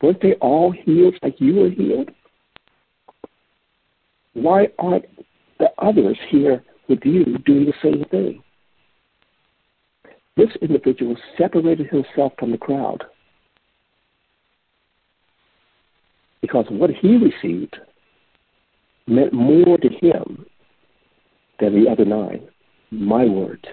Weren't 0.01 0.21
they 0.21 0.35
all 0.35 0.71
healed 0.71 1.15
like 1.23 1.41
you 1.41 1.55
were 1.55 1.69
healed? 1.69 2.11
Why 4.41 4.67
aren't 4.79 5.05
the 5.59 5.69
others 5.77 6.17
here 6.29 6.63
with 6.87 6.99
you 7.03 7.37
doing 7.45 7.65
the 7.65 7.73
same 7.81 8.05
thing? 8.05 8.43
This 10.37 10.49
individual 10.61 11.17
separated 11.37 11.87
himself 11.87 12.33
from 12.39 12.51
the 12.51 12.57
crowd 12.57 13.03
because 16.41 16.65
what 16.69 16.89
he 16.89 17.17
received 17.17 17.75
meant 19.07 19.33
more 19.33 19.77
to 19.77 19.89
him 19.89 20.45
than 21.59 21.83
the 21.83 21.89
other 21.89 22.05
nine. 22.05 22.47
My 22.91 23.25
word. 23.25 23.67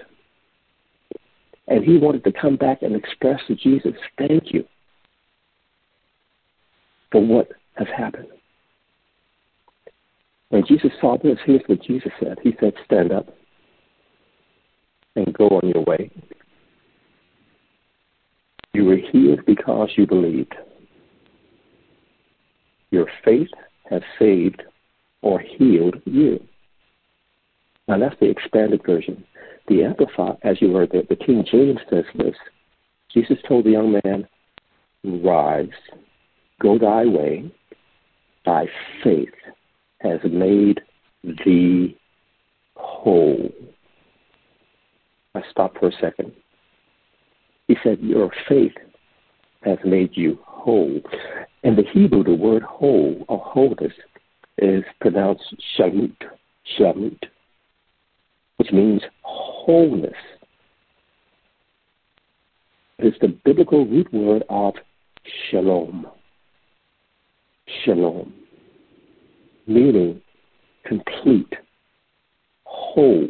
And 1.67 1.83
he 1.83 1.97
wanted 1.97 2.23
to 2.25 2.31
come 2.31 2.55
back 2.55 2.81
and 2.81 2.95
express 2.95 3.39
to 3.47 3.55
Jesus, 3.55 3.93
thank 4.17 4.53
you 4.53 4.63
for 7.11 7.21
what 7.21 7.49
has 7.75 7.87
happened. 7.95 8.27
When 10.49 10.65
Jesus 10.65 10.91
saw 11.01 11.17
this, 11.17 11.37
here's 11.45 11.61
what 11.67 11.81
Jesus 11.83 12.11
said. 12.19 12.37
He 12.41 12.55
said, 12.59 12.73
Stand 12.85 13.11
up 13.11 13.27
and 15.15 15.33
go 15.33 15.47
on 15.47 15.67
your 15.67 15.83
way. 15.83 16.09
You 18.73 18.85
were 18.85 18.97
healed 18.97 19.45
because 19.45 19.89
you 19.97 20.07
believed. 20.07 20.55
Your 22.91 23.07
faith 23.25 23.49
has 23.89 24.01
saved 24.17 24.63
or 25.21 25.39
healed 25.39 25.95
you. 26.05 26.39
Now 27.87 27.99
that's 27.99 28.19
the 28.19 28.29
expanded 28.29 28.81
version. 28.85 29.25
The 29.67 29.83
Amplified, 29.83 30.37
as 30.43 30.61
you 30.61 30.73
heard, 30.73 30.91
the, 30.91 31.05
the 31.09 31.15
King 31.15 31.45
James 31.49 31.79
says 31.89 32.05
this. 32.15 32.35
Jesus 33.13 33.37
told 33.47 33.65
the 33.65 33.71
young 33.71 33.99
man, 34.03 34.27
Rise, 35.03 35.69
go 36.61 36.77
thy 36.77 37.05
way, 37.05 37.51
thy 38.45 38.67
faith 39.03 39.33
has 39.99 40.19
made 40.29 40.81
thee 41.23 41.97
whole. 42.75 43.49
I 45.35 45.41
stopped 45.51 45.79
for 45.79 45.89
a 45.89 45.91
second. 45.99 46.31
He 47.67 47.75
said, 47.83 47.99
Your 47.99 48.31
faith 48.47 48.73
has 49.63 49.77
made 49.83 50.11
you 50.13 50.39
whole. 50.43 51.01
In 51.63 51.75
the 51.75 51.83
Hebrew, 51.93 52.23
the 52.23 52.35
word 52.35 52.63
whole 52.63 53.25
or 53.27 53.39
wholeness 53.39 53.93
is 54.57 54.83
pronounced 55.01 55.55
shamut, 55.77 56.15
shamut, 56.79 57.21
which 58.57 58.71
means 58.71 59.01
wholeness. 59.21 60.13
It 62.99 63.05
is 63.07 63.13
the 63.21 63.37
biblical 63.45 63.85
root 63.85 64.11
word 64.11 64.43
of 64.49 64.73
shalom. 65.49 66.07
Shalom 67.83 68.46
meaning 69.67 70.21
complete, 70.85 71.53
whole. 72.63 73.27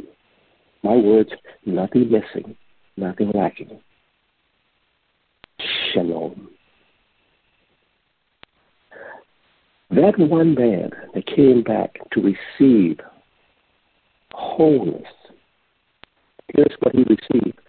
My 0.83 0.95
words, 0.95 1.31
nothing 1.65 2.11
missing, 2.11 2.55
nothing 2.95 3.31
lacking. 3.33 3.79
Shalom. 5.91 6.49
That 9.89 10.19
one 10.19 10.53
man 10.53 10.91
that 11.13 11.25
came 11.25 11.63
back 11.63 11.97
to 12.11 12.21
receive 12.21 12.99
wholeness, 14.31 15.07
here's 16.53 16.75
what 16.81 16.93
he 16.93 17.03
received. 17.03 17.59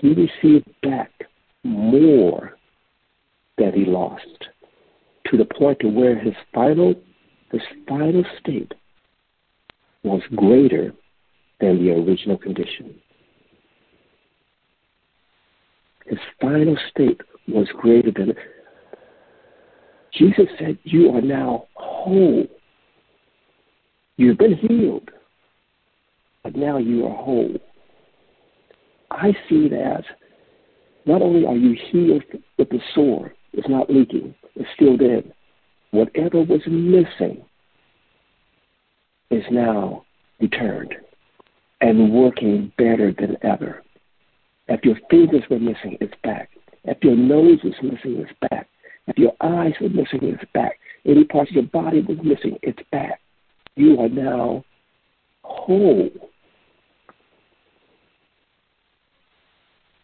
He 0.00 0.08
received 0.08 0.68
back 0.82 1.10
more 1.64 2.56
than 3.56 3.72
he 3.72 3.84
lost 3.86 4.48
to 5.26 5.36
the 5.36 5.44
point 5.44 5.78
to 5.80 5.88
where 5.88 6.18
his 6.18 6.34
final 6.52 6.94
his 7.50 7.62
final 7.88 8.24
state 8.40 8.72
was 10.02 10.22
greater 10.34 10.92
than 11.60 11.84
the 11.84 11.92
original 11.92 12.36
condition. 12.36 12.94
His 16.06 16.18
final 16.40 16.76
state 16.90 17.20
was 17.48 17.68
greater 17.80 18.10
than 18.10 18.34
Jesus 20.12 20.46
said, 20.58 20.78
You 20.84 21.10
are 21.10 21.20
now 21.20 21.66
whole. 21.74 22.46
You've 24.16 24.38
been 24.38 24.56
healed, 24.56 25.10
but 26.42 26.54
now 26.54 26.78
you 26.78 27.06
are 27.06 27.14
whole. 27.14 27.56
I 29.10 29.32
see 29.48 29.66
it 29.66 29.72
as 29.72 30.04
not 31.06 31.20
only 31.20 31.46
are 31.46 31.56
you 31.56 31.76
healed 31.90 32.22
with 32.58 32.68
the 32.68 32.80
sore, 32.94 33.32
it's 33.52 33.68
not 33.68 33.90
leaking, 33.90 34.34
is 34.56 34.66
still 34.74 34.96
there. 34.96 35.22
Whatever 35.90 36.42
was 36.42 36.62
missing 36.66 37.44
is 39.30 39.44
now 39.50 40.04
returned 40.40 40.94
and 41.80 42.12
working 42.12 42.72
better 42.78 43.12
than 43.18 43.36
ever. 43.42 43.82
If 44.68 44.84
your 44.84 44.96
fingers 45.10 45.42
were 45.50 45.58
missing, 45.58 45.98
it's 46.00 46.14
back. 46.22 46.50
If 46.84 46.98
your 47.02 47.16
nose 47.16 47.58
was 47.62 47.74
missing, 47.82 48.16
it's 48.18 48.32
back. 48.50 48.68
If 49.06 49.18
your 49.18 49.32
eyes 49.40 49.74
were 49.80 49.90
missing, 49.90 50.20
it's 50.22 50.50
back. 50.52 50.78
Any 51.04 51.24
parts 51.24 51.50
of 51.50 51.56
your 51.56 51.64
body 51.64 52.00
was 52.00 52.18
missing, 52.22 52.58
it's 52.62 52.78
back. 52.90 53.20
You 53.76 54.00
are 54.00 54.08
now 54.08 54.64
whole. 55.42 56.10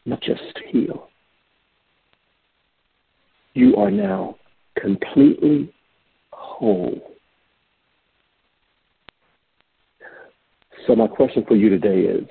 Not 0.04 0.20
just 0.22 0.42
healed. 0.70 1.08
You 3.54 3.76
are 3.76 3.90
now 3.90 4.36
completely 4.80 5.72
whole. 6.32 7.00
So, 10.86 10.96
my 10.96 11.06
question 11.06 11.44
for 11.46 11.56
you 11.56 11.68
today 11.68 12.00
is 12.00 12.26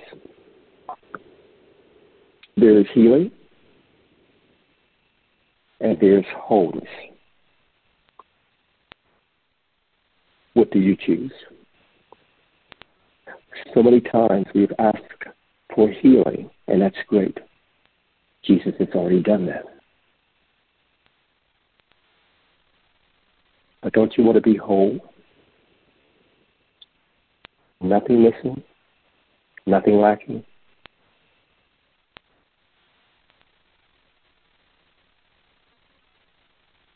there 2.58 2.80
is 2.80 2.86
healing 2.94 3.32
and 5.80 5.98
there's 6.02 6.26
wholeness. 6.36 6.90
What 10.54 10.72
do 10.72 10.80
you 10.80 10.98
choose? 10.98 11.32
So 13.74 13.84
many 13.84 14.02
times 14.02 14.46
we've 14.54 14.72
asked 14.80 14.98
for 15.74 15.90
healing, 15.90 16.50
and 16.68 16.82
that's 16.82 16.98
great. 17.08 17.38
Jesus 18.44 18.74
has 18.80 18.88
already 18.96 19.22
done 19.22 19.46
that. 19.46 19.66
But 23.82 23.94
don't 23.94 24.18
you 24.18 24.24
want 24.24 24.36
to 24.36 24.42
be 24.42 24.58
whole? 24.58 25.00
Nothing 27.82 28.24
missing, 28.24 28.62
nothing 29.66 30.00
lacking. 30.00 30.44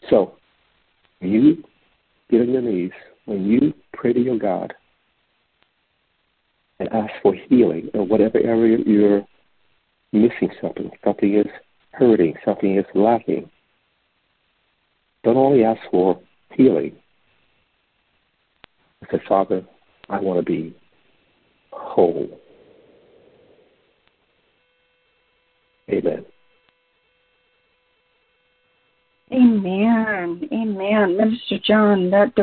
So, 0.09 0.33
when 1.19 1.31
you 1.31 1.63
get 2.29 2.41
on 2.41 2.51
your 2.51 2.61
knees, 2.61 2.91
when 3.25 3.45
you 3.45 3.73
pray 3.93 4.11
to 4.11 4.19
your 4.19 4.37
God, 4.37 4.73
and 6.79 6.89
ask 6.91 7.13
for 7.21 7.33
healing 7.33 7.89
in 7.93 8.09
whatever 8.09 8.39
area 8.39 8.77
you're 8.85 9.25
missing 10.11 10.49
something, 10.61 10.91
something 11.03 11.35
is 11.35 11.47
hurting, 11.91 12.33
something 12.43 12.77
is 12.77 12.85
lacking. 12.93 13.49
Don't 15.23 15.37
only 15.37 15.63
ask 15.63 15.79
for 15.89 16.19
healing. 16.55 16.95
I 19.03 19.11
said, 19.11 19.21
Father, 19.27 19.65
I 20.09 20.19
want 20.19 20.39
to 20.39 20.45
be 20.45 20.75
whole. 21.71 22.39
Amen. 25.89 26.25
Amen. 29.31 30.49
Amen. 30.51 31.17
Minister 31.17 31.57
John, 31.65 32.09
that 32.11 32.33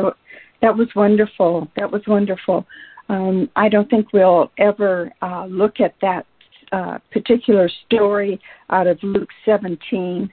that 0.61 0.77
was 0.77 0.87
wonderful. 0.95 1.67
That 1.77 1.91
was 1.91 2.01
wonderful. 2.05 2.65
Um, 3.09 3.49
I 3.55 3.69
don't 3.69 3.89
think 3.89 4.13
we'll 4.13 4.51
ever 4.57 5.11
uh, 5.21 5.45
look 5.45 5.79
at 5.79 5.95
that 6.01 6.25
uh, 6.71 6.99
particular 7.11 7.69
story 7.85 8.39
out 8.69 8.87
of 8.87 8.99
Luke 9.03 9.29
17 9.45 10.31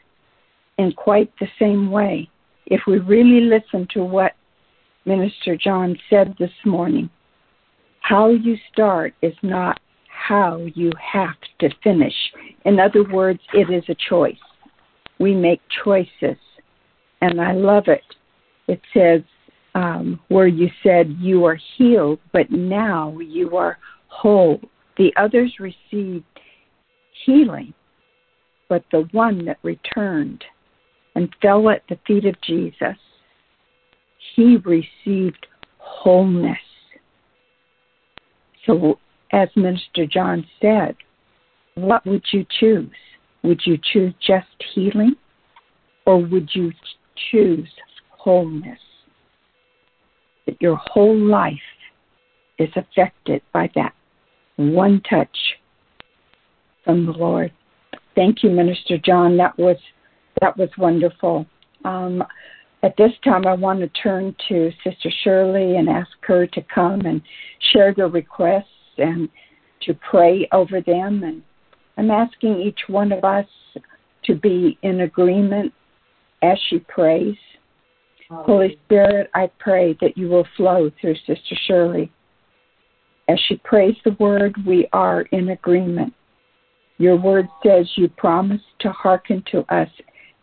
in 0.78 0.92
quite 0.92 1.32
the 1.40 1.48
same 1.58 1.90
way. 1.90 2.28
If 2.70 2.82
we 2.86 2.98
really 2.98 3.40
listen 3.40 3.88
to 3.94 4.04
what 4.04 4.32
Minister 5.06 5.56
John 5.56 5.96
said 6.10 6.34
this 6.38 6.50
morning, 6.66 7.08
how 8.00 8.28
you 8.28 8.56
start 8.70 9.14
is 9.22 9.34
not 9.42 9.80
how 10.06 10.58
you 10.74 10.92
have 11.00 11.36
to 11.60 11.70
finish. 11.82 12.14
In 12.66 12.78
other 12.78 13.04
words, 13.04 13.40
it 13.54 13.70
is 13.70 13.84
a 13.88 13.96
choice. 14.08 14.36
We 15.18 15.34
make 15.34 15.60
choices. 15.82 16.36
And 17.22 17.40
I 17.40 17.52
love 17.52 17.84
it. 17.88 18.02
It 18.66 18.80
says, 18.92 19.22
um, 19.74 20.20
where 20.28 20.46
you 20.46 20.68
said 20.82 21.16
you 21.18 21.44
are 21.46 21.58
healed, 21.76 22.18
but 22.32 22.50
now 22.50 23.16
you 23.18 23.56
are 23.56 23.78
whole. 24.08 24.60
The 24.98 25.10
others 25.16 25.54
received 25.58 26.24
healing, 27.24 27.72
but 28.68 28.84
the 28.92 29.08
one 29.12 29.46
that 29.46 29.58
returned 29.62 30.44
and 31.18 31.34
fell 31.42 31.68
at 31.68 31.82
the 31.88 31.98
feet 32.06 32.24
of 32.26 32.40
Jesus, 32.42 32.96
he 34.36 34.56
received 34.58 35.48
wholeness. 35.78 36.56
So, 38.64 39.00
as 39.32 39.48
Minister 39.56 40.06
John 40.06 40.46
said, 40.60 40.94
what 41.74 42.06
would 42.06 42.22
you 42.30 42.46
choose? 42.60 42.92
Would 43.42 43.62
you 43.64 43.78
choose 43.92 44.14
just 44.24 44.46
healing 44.72 45.16
or 46.06 46.24
would 46.24 46.50
you 46.54 46.70
choose 47.32 47.68
wholeness? 48.10 48.78
That 50.46 50.62
your 50.62 50.76
whole 50.76 51.18
life 51.18 51.54
is 52.60 52.70
affected 52.76 53.42
by 53.52 53.72
that 53.74 53.92
one 54.54 55.02
touch 55.10 55.36
from 56.84 57.06
the 57.06 57.12
Lord. 57.12 57.50
Thank 58.14 58.44
you, 58.44 58.50
Minister 58.50 58.98
John. 58.98 59.36
That 59.36 59.58
was 59.58 59.78
that 60.40 60.56
was 60.56 60.70
wonderful. 60.78 61.46
Um, 61.84 62.22
at 62.82 62.96
this 62.96 63.12
time, 63.24 63.46
I 63.46 63.54
want 63.54 63.80
to 63.80 63.88
turn 63.88 64.34
to 64.48 64.70
Sister 64.84 65.10
Shirley 65.24 65.76
and 65.76 65.88
ask 65.88 66.10
her 66.22 66.46
to 66.46 66.62
come 66.72 67.00
and 67.02 67.20
share 67.72 67.92
the 67.92 68.06
requests 68.06 68.64
and 68.98 69.28
to 69.82 69.94
pray 70.08 70.48
over 70.52 70.80
them. 70.80 71.24
And 71.24 71.42
I'm 71.96 72.10
asking 72.10 72.60
each 72.60 72.78
one 72.86 73.10
of 73.10 73.24
us 73.24 73.46
to 74.24 74.34
be 74.34 74.78
in 74.82 75.00
agreement 75.00 75.72
as 76.42 76.58
she 76.68 76.78
prays. 76.78 77.36
Holy 78.30 78.78
Spirit, 78.84 79.30
I 79.34 79.50
pray 79.58 79.96
that 80.00 80.16
you 80.16 80.28
will 80.28 80.46
flow 80.56 80.90
through 81.00 81.16
Sister 81.26 81.56
Shirley. 81.66 82.12
As 83.28 83.38
she 83.48 83.56
prays 83.64 83.96
the 84.04 84.16
word, 84.18 84.54
we 84.66 84.86
are 84.92 85.22
in 85.32 85.50
agreement. 85.50 86.14
Your 86.98 87.16
word 87.16 87.48
says 87.64 87.86
you 87.96 88.08
promise 88.08 88.60
to 88.80 88.90
hearken 88.92 89.42
to 89.52 89.60
us 89.74 89.88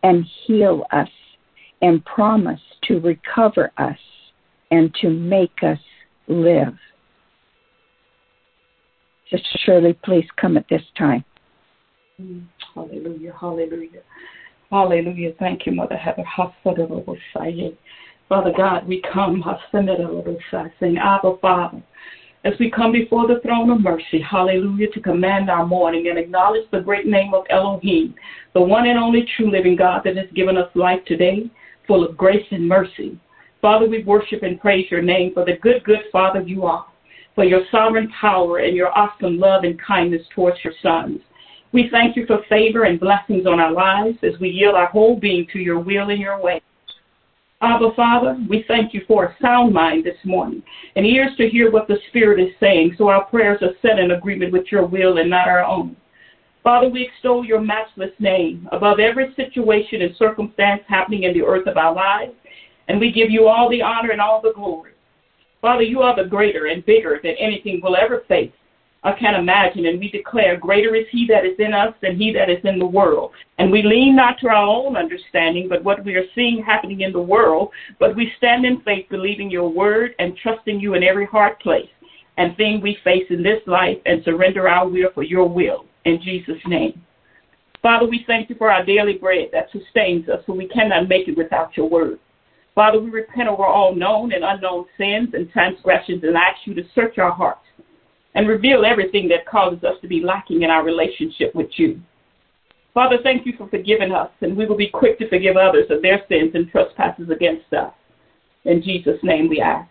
and 0.05 0.23
heal 0.45 0.85
us 0.91 1.09
and 1.81 2.05
promise 2.05 2.61
to 2.83 2.99
recover 2.99 3.71
us 3.77 3.97
and 4.69 4.93
to 5.01 5.09
make 5.09 5.63
us 5.63 5.79
live. 6.27 6.75
Sister 9.31 9.59
Shirley, 9.65 9.93
please 10.03 10.27
come 10.39 10.57
at 10.57 10.65
this 10.69 10.83
time. 10.95 11.25
Mm, 12.21 12.43
hallelujah, 12.75 13.33
hallelujah. 13.39 14.01
Hallelujah. 14.69 15.33
Thank 15.39 15.65
you, 15.65 15.71
Mother 15.71 15.97
Heather. 15.97 16.23
Father 18.29 18.53
God, 18.57 18.87
we 18.87 19.01
come, 19.11 19.43
saying, 19.71 20.97
Abba, 20.97 21.37
Father, 21.41 21.81
as 22.45 22.53
we 22.59 22.69
come 22.69 22.91
before 22.91 23.27
the 23.27 23.39
throne 23.41 23.71
of 23.71 23.81
mercy, 23.81 24.21
hallelujah, 24.21 24.91
to 24.91 25.01
command 25.01 25.49
our 25.49 25.65
morning 25.65 26.09
and 26.09 26.19
acknowledge 26.19 26.69
the 26.69 26.79
great 26.79 27.07
name 27.07 27.33
of 27.33 27.43
Elohim, 27.49 28.13
the 28.53 28.61
one 28.61 28.87
and 28.87 28.99
only 28.99 29.27
true 29.35 29.49
living 29.49 29.75
God 29.75 30.01
that 30.05 30.15
has 30.15 30.27
given 30.35 30.55
us 30.55 30.69
life 30.75 31.03
today, 31.05 31.49
full 31.87 32.05
of 32.05 32.15
grace 32.15 32.45
and 32.51 32.67
mercy. 32.67 33.19
Father, 33.61 33.89
we 33.89 34.03
worship 34.03 34.43
and 34.43 34.61
praise 34.61 34.85
your 34.91 35.01
name 35.01 35.33
for 35.33 35.43
the 35.43 35.57
good, 35.57 35.83
good 35.83 36.01
Father 36.11 36.39
you 36.41 36.65
are, 36.65 36.85
for 37.33 37.45
your 37.45 37.61
sovereign 37.71 38.11
power 38.21 38.59
and 38.59 38.75
your 38.75 38.95
awesome 38.95 39.39
love 39.39 39.63
and 39.63 39.81
kindness 39.81 40.21
towards 40.35 40.63
your 40.63 40.73
sons. 40.83 41.21
We 41.71 41.89
thank 41.89 42.15
you 42.15 42.27
for 42.27 42.43
favor 42.47 42.83
and 42.83 42.99
blessings 42.99 43.47
on 43.47 43.59
our 43.59 43.71
lives 43.71 44.19
as 44.21 44.39
we 44.39 44.49
yield 44.49 44.75
our 44.75 44.85
whole 44.85 45.19
being 45.19 45.47
to 45.51 45.59
your 45.59 45.79
will 45.79 46.11
and 46.11 46.21
your 46.21 46.39
way. 46.39 46.61
Abba, 47.61 47.93
Father, 47.95 48.37
we 48.49 48.65
thank 48.67 48.93
you 48.93 49.01
for 49.07 49.25
a 49.25 49.35
sound 49.41 49.73
mind 49.73 50.03
this 50.03 50.17
morning 50.25 50.61
and 50.95 51.05
ears 51.05 51.31
to 51.37 51.49
hear 51.49 51.71
what 51.71 51.87
the 51.87 51.97
Spirit 52.09 52.39
is 52.39 52.53
saying 52.59 52.95
so 52.97 53.07
our 53.07 53.25
prayers 53.25 53.61
are 53.61 53.73
set 53.81 53.97
in 53.97 54.11
agreement 54.11 54.51
with 54.51 54.65
your 54.71 54.85
will 54.85 55.19
and 55.19 55.29
not 55.29 55.47
our 55.47 55.63
own. 55.63 55.95
Father, 56.63 56.89
we 56.89 57.03
extol 57.03 57.45
your 57.45 57.61
matchless 57.61 58.11
name 58.19 58.67
above 58.73 58.99
every 58.99 59.33
situation 59.35 60.01
and 60.01 60.15
circumstance 60.17 60.81
happening 60.87 61.23
in 61.23 61.33
the 61.33 61.43
earth 61.43 61.67
of 61.67 61.77
our 61.77 61.93
lives, 61.93 62.33
and 62.89 62.99
we 62.99 63.11
give 63.11 63.29
you 63.29 63.47
all 63.47 63.69
the 63.69 63.81
honor 63.81 64.11
and 64.11 64.19
all 64.19 64.41
the 64.41 64.53
glory. 64.53 64.91
Father, 65.61 65.83
you 65.83 66.01
are 66.01 66.15
the 66.15 66.29
greater 66.29 66.65
and 66.65 66.85
bigger 66.85 67.19
than 67.23 67.35
anything 67.39 67.79
we'll 67.81 67.95
ever 67.95 68.23
face 68.27 68.51
I 69.05 69.11
can 69.11 69.35
imagine, 69.35 69.85
and 69.85 69.99
we 69.99 70.09
declare, 70.09 70.57
Greater 70.57 70.95
is 70.95 71.05
he 71.11 71.27
that 71.27 71.45
is 71.45 71.59
in 71.59 71.75
us 71.75 71.93
than 72.01 72.17
he 72.17 72.33
that 72.33 72.49
is 72.49 72.57
in 72.63 72.79
the 72.79 72.87
world. 72.87 73.33
And 73.59 73.71
we 73.71 73.83
lean 73.83 74.15
not 74.15 74.39
to 74.39 74.47
our 74.47 74.65
own 74.65 74.97
understanding, 74.97 75.69
but 75.69 75.83
what 75.83 76.03
we 76.03 76.15
are 76.15 76.25
seeing 76.33 76.63
happening 76.63 77.01
in 77.01 77.13
the 77.13 77.21
world, 77.21 77.69
but 77.99 78.15
we 78.15 78.33
stand 78.39 78.65
in 78.65 78.81
faith, 78.81 79.05
believing 79.11 79.51
your 79.51 79.69
word 79.69 80.15
and 80.17 80.35
trusting 80.35 80.79
you 80.79 80.95
in 80.95 81.03
every 81.03 81.27
hard 81.27 81.59
place 81.59 81.87
and 82.37 82.57
thing 82.57 82.81
we 82.81 82.97
face 83.03 83.25
in 83.29 83.43
this 83.43 83.61
life, 83.67 83.97
and 84.07 84.23
surrender 84.23 84.67
our 84.67 84.89
will 84.89 85.09
for 85.13 85.23
your 85.23 85.47
will. 85.47 85.85
In 86.05 86.19
Jesus' 86.21 86.57
name. 86.65 86.99
Father, 87.83 88.07
we 88.07 88.23
thank 88.25 88.49
you 88.49 88.55
for 88.55 88.71
our 88.71 88.83
daily 88.83 89.13
bread 89.13 89.49
that 89.53 89.69
sustains 89.71 90.27
us, 90.29 90.41
for 90.47 90.53
we 90.53 90.67
cannot 90.67 91.07
make 91.07 91.27
it 91.27 91.37
without 91.37 91.77
your 91.77 91.87
word. 91.87 92.19
Father, 92.73 92.99
we 92.99 93.11
repent 93.11 93.47
over 93.47 93.63
all 93.63 93.95
known 93.95 94.33
and 94.33 94.43
unknown 94.43 94.85
sins 94.97 95.29
and 95.33 95.49
transgressions 95.51 96.23
and 96.23 96.35
ask 96.35 96.65
you 96.65 96.73
to 96.73 96.83
search 96.95 97.19
our 97.19 97.31
hearts 97.31 97.64
and 98.35 98.47
reveal 98.47 98.85
everything 98.85 99.27
that 99.29 99.47
causes 99.47 99.83
us 99.83 99.95
to 100.01 100.07
be 100.07 100.21
lacking 100.21 100.61
in 100.61 100.69
our 100.69 100.83
relationship 100.83 101.55
with 101.55 101.69
you. 101.77 101.99
Father, 102.93 103.17
thank 103.23 103.45
you 103.45 103.53
for 103.57 103.67
forgiving 103.69 104.11
us, 104.11 104.29
and 104.41 104.55
we 104.55 104.65
will 104.65 104.77
be 104.77 104.89
quick 104.89 105.17
to 105.19 105.29
forgive 105.29 105.57
others 105.57 105.87
of 105.89 106.01
their 106.01 106.21
sins 106.29 106.51
and 106.53 106.69
trespasses 106.69 107.29
against 107.29 107.73
us. 107.73 107.93
In 108.65 108.81
Jesus' 108.81 109.19
name 109.23 109.49
we 109.49 109.59
ask. 109.59 109.89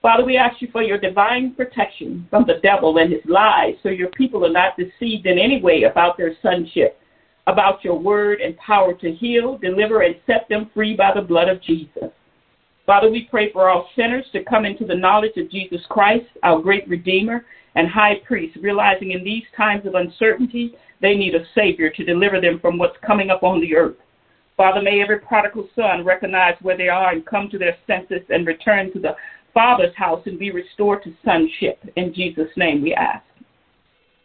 Father, 0.00 0.24
we 0.24 0.36
ask 0.36 0.62
you 0.62 0.68
for 0.70 0.82
your 0.82 0.98
divine 0.98 1.54
protection 1.54 2.26
from 2.30 2.44
the 2.46 2.60
devil 2.62 2.98
and 2.98 3.12
his 3.12 3.22
lies 3.26 3.74
so 3.82 3.88
your 3.88 4.10
people 4.10 4.44
are 4.46 4.52
not 4.52 4.76
deceived 4.76 5.26
in 5.26 5.38
any 5.38 5.60
way 5.60 5.82
about 5.82 6.16
their 6.16 6.36
sonship, 6.40 6.98
about 7.46 7.82
your 7.82 7.98
word 7.98 8.40
and 8.40 8.56
power 8.58 8.94
to 8.94 9.12
heal, 9.12 9.58
deliver, 9.58 10.02
and 10.02 10.14
set 10.26 10.48
them 10.48 10.70
free 10.72 10.94
by 10.94 11.10
the 11.14 11.20
blood 11.20 11.48
of 11.48 11.60
Jesus. 11.62 12.10
Father, 12.88 13.10
we 13.10 13.28
pray 13.30 13.52
for 13.52 13.68
all 13.68 13.86
sinners 13.94 14.24
to 14.32 14.42
come 14.44 14.64
into 14.64 14.86
the 14.86 14.94
knowledge 14.94 15.36
of 15.36 15.50
Jesus 15.50 15.82
Christ, 15.90 16.24
our 16.42 16.58
great 16.58 16.88
Redeemer 16.88 17.44
and 17.74 17.86
High 17.86 18.14
Priest, 18.26 18.56
realizing 18.62 19.10
in 19.10 19.22
these 19.22 19.42
times 19.54 19.84
of 19.84 19.94
uncertainty 19.94 20.74
they 21.02 21.14
need 21.14 21.34
a 21.34 21.44
Savior 21.54 21.90
to 21.90 22.02
deliver 22.02 22.40
them 22.40 22.58
from 22.58 22.78
what's 22.78 22.96
coming 23.06 23.28
up 23.28 23.42
on 23.42 23.60
the 23.60 23.76
earth. 23.76 23.96
Father, 24.56 24.80
may 24.80 25.02
every 25.02 25.18
prodigal 25.18 25.68
son 25.76 26.02
recognize 26.02 26.54
where 26.62 26.78
they 26.78 26.88
are 26.88 27.12
and 27.12 27.26
come 27.26 27.50
to 27.50 27.58
their 27.58 27.76
senses 27.86 28.22
and 28.30 28.46
return 28.46 28.90
to 28.94 28.98
the 28.98 29.14
Father's 29.52 29.94
house 29.94 30.22
and 30.24 30.38
be 30.38 30.50
restored 30.50 31.02
to 31.02 31.12
sonship. 31.22 31.78
In 31.96 32.14
Jesus' 32.14 32.48
name 32.56 32.80
we 32.80 32.94
ask. 32.94 33.22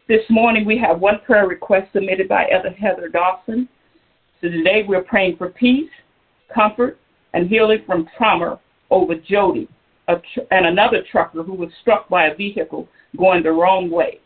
This 0.08 0.24
morning 0.30 0.64
we 0.64 0.78
have 0.78 1.02
one 1.02 1.20
prayer 1.26 1.50
request 1.50 1.92
submitted 1.92 2.30
by 2.30 2.48
Elder 2.50 2.70
Heather 2.70 3.10
Dawson. 3.10 3.68
So 4.40 4.48
today 4.48 4.86
we're 4.88 5.04
praying 5.04 5.36
for 5.36 5.50
peace, 5.50 5.92
comfort, 6.56 6.98
and 7.34 7.50
healing 7.50 7.84
from 7.86 8.08
trauma 8.18 8.60
over 8.90 9.16
Jody, 9.16 9.68
tr- 10.08 10.42
and 10.52 10.66
another 10.66 11.04
trucker 11.12 11.44
who 11.44 11.54
was 11.54 11.70
struck 11.82 12.10
by 12.10 12.28
a 12.28 12.36
vehicle 12.36 12.88
going 13.18 13.44
the 13.44 13.52
wrong 13.52 13.90
way. 13.90 14.20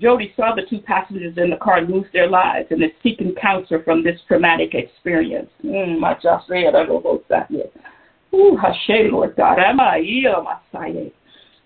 Jody 0.00 0.32
saw 0.34 0.54
the 0.54 0.62
two 0.68 0.80
passengers 0.80 1.34
in 1.36 1.50
the 1.50 1.56
car 1.56 1.82
lose 1.82 2.06
their 2.12 2.28
lives 2.28 2.66
and 2.70 2.82
is 2.82 2.90
seeking 3.02 3.34
counsel 3.40 3.80
from 3.84 4.02
this 4.02 4.20
traumatic 4.26 4.74
experience. 4.74 5.48
Mm, 5.64 6.00
my 6.00 6.14
Ooh, 8.34 8.56
Hashem, 8.56 9.12
Lord 9.12 9.36
God. 9.36 9.58
Am 9.60 9.78
I 9.78 9.98
Messiah? 10.42 11.10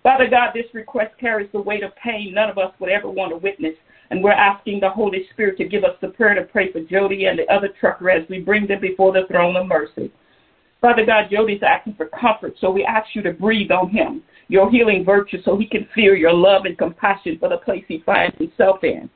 Father 0.03 0.27
God, 0.29 0.51
this 0.53 0.71
request 0.73 1.17
carries 1.19 1.51
the 1.51 1.61
weight 1.61 1.83
of 1.83 1.95
pain 1.95 2.33
none 2.33 2.49
of 2.49 2.59
us 2.59 2.71
would 2.79 2.91
ever 2.91 3.09
want 3.09 3.31
to 3.31 3.37
witness. 3.37 3.73
And 4.11 4.23
we're 4.23 4.31
asking 4.31 4.79
the 4.79 4.89
Holy 4.89 5.27
Spirit 5.33 5.57
to 5.57 5.67
give 5.67 5.83
us 5.83 5.95
the 6.01 6.09
prayer 6.09 6.35
to 6.35 6.43
pray 6.43 6.71
for 6.71 6.81
Jody 6.81 7.25
and 7.25 7.37
the 7.37 7.51
other 7.53 7.69
trucker 7.79 8.09
as 8.09 8.27
we 8.29 8.39
bring 8.39 8.67
them 8.67 8.81
before 8.81 9.11
the 9.11 9.27
throne 9.27 9.55
of 9.55 9.67
mercy. 9.67 10.11
Father 10.81 11.05
God, 11.05 11.25
Jody's 11.29 11.61
asking 11.61 11.95
for 11.95 12.07
comfort, 12.07 12.55
so 12.61 12.71
we 12.71 12.85
ask 12.85 13.07
you 13.13 13.21
to 13.23 13.33
breathe 13.33 13.71
on 13.71 13.89
him, 13.89 14.23
your 14.47 14.71
healing 14.71 15.03
virtue, 15.03 15.41
so 15.43 15.57
he 15.57 15.67
can 15.67 15.87
feel 15.93 16.15
your 16.15 16.33
love 16.33 16.65
and 16.65 16.77
compassion 16.77 17.37
for 17.37 17.49
the 17.49 17.57
place 17.57 17.83
he 17.87 18.01
finds 18.05 18.37
himself 18.37 18.83
in. 18.83 19.09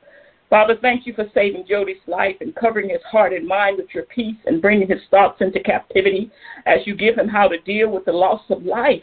Father, 0.50 0.76
thank 0.82 1.06
you 1.06 1.14
for 1.14 1.24
saving 1.32 1.64
Jody's 1.66 1.96
life 2.06 2.36
and 2.40 2.54
covering 2.54 2.90
his 2.90 3.02
heart 3.10 3.32
and 3.32 3.48
mind 3.48 3.78
with 3.78 3.88
your 3.94 4.04
peace 4.04 4.36
and 4.44 4.60
bringing 4.60 4.88
his 4.88 5.00
thoughts 5.10 5.40
into 5.40 5.58
captivity 5.60 6.30
as 6.66 6.86
you 6.86 6.94
give 6.94 7.16
him 7.16 7.28
how 7.28 7.48
to 7.48 7.58
deal 7.60 7.90
with 7.90 8.04
the 8.04 8.12
loss 8.12 8.42
of 8.50 8.62
life. 8.64 9.02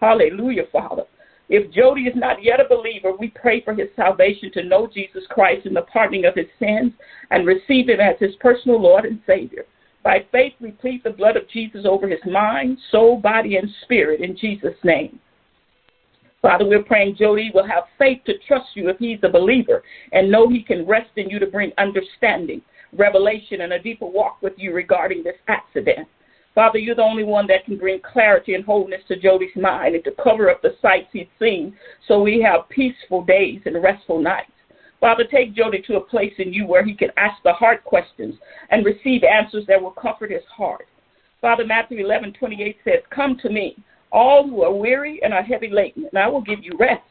Hallelujah, 0.00 0.64
Father. 0.72 1.02
If 1.48 1.72
Jody 1.72 2.02
is 2.02 2.14
not 2.14 2.42
yet 2.42 2.60
a 2.60 2.68
believer, 2.68 3.12
we 3.18 3.28
pray 3.28 3.60
for 3.62 3.74
his 3.74 3.88
salvation 3.96 4.52
to 4.52 4.62
know 4.62 4.86
Jesus 4.86 5.24
Christ 5.30 5.66
and 5.66 5.74
the 5.74 5.82
pardoning 5.82 6.26
of 6.26 6.34
his 6.34 6.46
sins 6.58 6.92
and 7.30 7.46
receive 7.46 7.88
him 7.88 8.00
as 8.00 8.16
his 8.20 8.36
personal 8.36 8.80
Lord 8.80 9.04
and 9.04 9.20
Savior. 9.26 9.64
By 10.02 10.24
faith, 10.30 10.54
we 10.60 10.70
plead 10.70 11.02
the 11.04 11.10
blood 11.10 11.36
of 11.36 11.48
Jesus 11.48 11.84
over 11.84 12.08
his 12.08 12.24
mind, 12.24 12.78
soul, 12.90 13.18
body, 13.18 13.56
and 13.56 13.68
spirit 13.82 14.20
in 14.20 14.36
Jesus' 14.36 14.76
name. 14.84 15.18
Father, 16.40 16.64
we're 16.64 16.84
praying 16.84 17.16
Jody 17.16 17.50
will 17.52 17.66
have 17.66 17.84
faith 17.98 18.20
to 18.26 18.38
trust 18.46 18.68
you 18.74 18.88
if 18.88 18.98
he's 18.98 19.18
a 19.24 19.28
believer 19.28 19.82
and 20.12 20.30
know 20.30 20.48
he 20.48 20.62
can 20.62 20.86
rest 20.86 21.10
in 21.16 21.28
you 21.28 21.40
to 21.40 21.46
bring 21.46 21.72
understanding, 21.78 22.62
revelation, 22.92 23.62
and 23.62 23.72
a 23.72 23.78
deeper 23.78 24.06
walk 24.06 24.40
with 24.40 24.52
you 24.56 24.72
regarding 24.72 25.24
this 25.24 25.36
accident. 25.48 26.06
Father, 26.54 26.78
you're 26.78 26.94
the 26.94 27.02
only 27.02 27.24
one 27.24 27.46
that 27.48 27.64
can 27.64 27.76
bring 27.76 28.00
clarity 28.00 28.54
and 28.54 28.64
wholeness 28.64 29.02
to 29.08 29.16
Jody's 29.16 29.54
mind 29.56 29.94
and 29.94 30.04
to 30.04 30.12
cover 30.22 30.48
up 30.48 30.62
the 30.62 30.76
sights 30.80 31.08
he's 31.12 31.26
seen 31.38 31.76
so 32.06 32.22
we 32.22 32.40
have 32.40 32.68
peaceful 32.68 33.24
days 33.24 33.60
and 33.64 33.82
restful 33.82 34.20
nights. 34.20 34.50
Father, 35.00 35.24
take 35.24 35.54
Jody 35.54 35.80
to 35.82 35.96
a 35.96 36.00
place 36.00 36.32
in 36.38 36.52
you 36.52 36.66
where 36.66 36.84
he 36.84 36.94
can 36.94 37.10
ask 37.16 37.40
the 37.44 37.52
hard 37.52 37.84
questions 37.84 38.34
and 38.70 38.84
receive 38.84 39.22
answers 39.22 39.64
that 39.68 39.80
will 39.80 39.92
comfort 39.92 40.30
his 40.30 40.42
heart. 40.54 40.86
Father, 41.40 41.64
Matthew 41.64 42.04
11, 42.04 42.32
28 42.32 42.76
says, 42.84 43.00
Come 43.14 43.38
to 43.42 43.48
me, 43.48 43.76
all 44.10 44.48
who 44.48 44.62
are 44.62 44.74
weary 44.74 45.20
and 45.22 45.32
are 45.32 45.42
heavy 45.42 45.68
laden, 45.70 46.06
and 46.10 46.18
I 46.18 46.26
will 46.26 46.40
give 46.40 46.64
you 46.64 46.72
rest. 46.78 47.02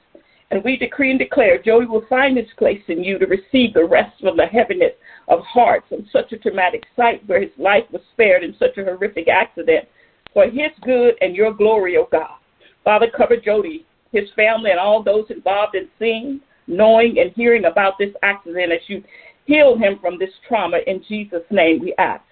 And 0.51 0.63
we 0.63 0.77
decree 0.77 1.11
and 1.11 1.19
declare 1.19 1.61
Jody 1.61 1.87
will 1.87 2.05
find 2.09 2.37
his 2.37 2.47
place 2.57 2.81
in 2.87 3.03
you 3.03 3.19
to 3.19 3.25
receive 3.25 3.73
the 3.73 3.85
rest 3.85 4.19
from 4.21 4.37
the 4.37 4.45
heaviness 4.45 4.93
of 5.27 5.41
heart 5.41 5.83
from 5.89 6.07
such 6.11 6.31
a 6.31 6.37
traumatic 6.37 6.83
sight 6.95 7.21
where 7.27 7.41
his 7.41 7.51
life 7.57 7.83
was 7.91 8.01
spared 8.13 8.43
in 8.43 8.55
such 8.57 8.77
a 8.77 8.83
horrific 8.83 9.27
accident 9.27 9.87
for 10.33 10.45
his 10.45 10.71
good 10.83 11.15
and 11.21 11.35
your 11.35 11.53
glory, 11.53 11.97
O 11.97 12.01
oh 12.01 12.07
God. 12.11 12.37
Father, 12.83 13.07
cover 13.15 13.35
Jody, 13.35 13.85
his 14.13 14.29
family, 14.35 14.71
and 14.71 14.79
all 14.79 15.03
those 15.03 15.25
involved 15.29 15.75
in 15.75 15.89
seeing, 15.99 16.39
knowing, 16.67 17.19
and 17.19 17.31
hearing 17.35 17.65
about 17.65 17.97
this 17.97 18.13
accident 18.23 18.71
as 18.71 18.81
you 18.87 19.03
heal 19.45 19.77
him 19.77 19.97
from 19.99 20.19
this 20.19 20.29
trauma. 20.47 20.79
In 20.85 21.03
Jesus' 21.07 21.43
name 21.49 21.81
we 21.81 21.93
ask. 21.97 22.23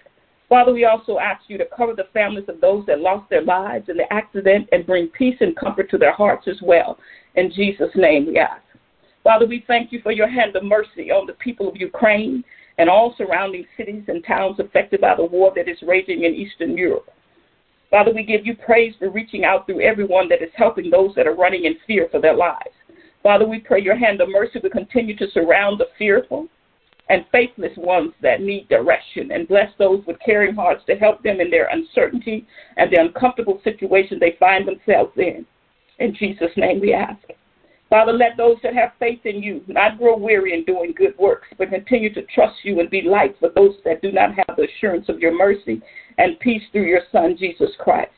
Father, 0.48 0.72
we 0.72 0.84
also 0.84 1.18
ask 1.18 1.42
you 1.48 1.58
to 1.58 1.66
cover 1.76 1.92
the 1.94 2.06
families 2.12 2.48
of 2.48 2.60
those 2.60 2.86
that 2.86 3.00
lost 3.00 3.28
their 3.28 3.42
lives 3.42 3.88
in 3.88 3.96
the 3.96 4.12
accident 4.12 4.68
and 4.70 4.86
bring 4.86 5.08
peace 5.08 5.36
and 5.40 5.56
comfort 5.56 5.90
to 5.90 5.98
their 5.98 6.12
hearts 6.12 6.46
as 6.46 6.58
well. 6.62 6.98
In 7.34 7.50
Jesus' 7.50 7.90
name 7.96 8.26
we 8.26 8.38
ask. 8.38 8.62
Father, 9.24 9.44
we 9.44 9.64
thank 9.66 9.90
you 9.90 10.00
for 10.02 10.12
your 10.12 10.28
hand 10.28 10.54
of 10.54 10.62
mercy 10.62 11.10
on 11.10 11.26
the 11.26 11.32
people 11.32 11.68
of 11.68 11.76
Ukraine 11.76 12.44
and 12.78 12.88
all 12.88 13.14
surrounding 13.18 13.64
cities 13.76 14.04
and 14.06 14.24
towns 14.24 14.60
affected 14.60 15.00
by 15.00 15.16
the 15.16 15.24
war 15.24 15.52
that 15.56 15.68
is 15.68 15.78
raging 15.82 16.22
in 16.22 16.34
Eastern 16.34 16.78
Europe. 16.78 17.10
Father, 17.90 18.12
we 18.12 18.22
give 18.22 18.46
you 18.46 18.54
praise 18.54 18.94
for 18.98 19.10
reaching 19.10 19.44
out 19.44 19.66
through 19.66 19.80
everyone 19.80 20.28
that 20.28 20.42
is 20.42 20.50
helping 20.54 20.90
those 20.90 21.12
that 21.16 21.26
are 21.26 21.34
running 21.34 21.64
in 21.64 21.74
fear 21.88 22.06
for 22.10 22.20
their 22.20 22.36
lives. 22.36 22.75
Father, 23.26 23.44
we 23.44 23.58
pray 23.58 23.82
your 23.82 23.96
hand 23.96 24.20
of 24.20 24.28
mercy 24.28 24.60
will 24.62 24.70
continue 24.70 25.16
to 25.16 25.28
surround 25.32 25.80
the 25.80 25.88
fearful 25.98 26.46
and 27.08 27.24
faithless 27.32 27.76
ones 27.76 28.12
that 28.22 28.40
need 28.40 28.68
direction 28.68 29.32
and 29.32 29.48
bless 29.48 29.68
those 29.80 30.00
with 30.06 30.16
caring 30.24 30.54
hearts 30.54 30.84
to 30.86 30.94
help 30.94 31.24
them 31.24 31.40
in 31.40 31.50
their 31.50 31.66
uncertainty 31.72 32.46
and 32.76 32.88
the 32.88 33.00
uncomfortable 33.00 33.60
situation 33.64 34.20
they 34.20 34.36
find 34.38 34.68
themselves 34.68 35.10
in. 35.16 35.44
In 35.98 36.14
Jesus' 36.14 36.52
name 36.56 36.80
we 36.80 36.94
ask. 36.94 37.18
Father, 37.90 38.12
let 38.12 38.36
those 38.36 38.58
that 38.62 38.74
have 38.74 38.92
faith 39.00 39.26
in 39.26 39.42
you 39.42 39.60
not 39.66 39.98
grow 39.98 40.16
weary 40.16 40.54
in 40.54 40.62
doing 40.62 40.94
good 40.96 41.18
works, 41.18 41.48
but 41.58 41.70
continue 41.70 42.14
to 42.14 42.22
trust 42.32 42.54
you 42.62 42.78
and 42.78 42.88
be 42.90 43.02
light 43.02 43.34
for 43.40 43.48
those 43.56 43.74
that 43.84 44.02
do 44.02 44.12
not 44.12 44.36
have 44.36 44.56
the 44.56 44.68
assurance 44.68 45.08
of 45.08 45.18
your 45.18 45.36
mercy 45.36 45.82
and 46.18 46.38
peace 46.38 46.62
through 46.70 46.86
your 46.86 47.02
Son, 47.10 47.36
Jesus 47.36 47.70
Christ. 47.80 48.12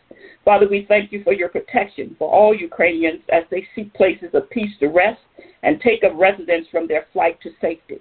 Father, 0.44 0.68
we 0.68 0.86
thank 0.88 1.12
you 1.12 1.22
for 1.24 1.32
your 1.32 1.48
protection 1.48 2.16
for 2.18 2.30
all 2.30 2.54
Ukrainians 2.54 3.20
as 3.30 3.44
they 3.50 3.66
seek 3.74 3.92
places 3.94 4.30
of 4.34 4.48
peace 4.50 4.72
to 4.80 4.88
rest 4.88 5.20
and 5.62 5.80
take 5.80 6.04
up 6.04 6.12
residence 6.14 6.66
from 6.70 6.86
their 6.86 7.06
flight 7.12 7.38
to 7.42 7.50
safety. 7.60 7.98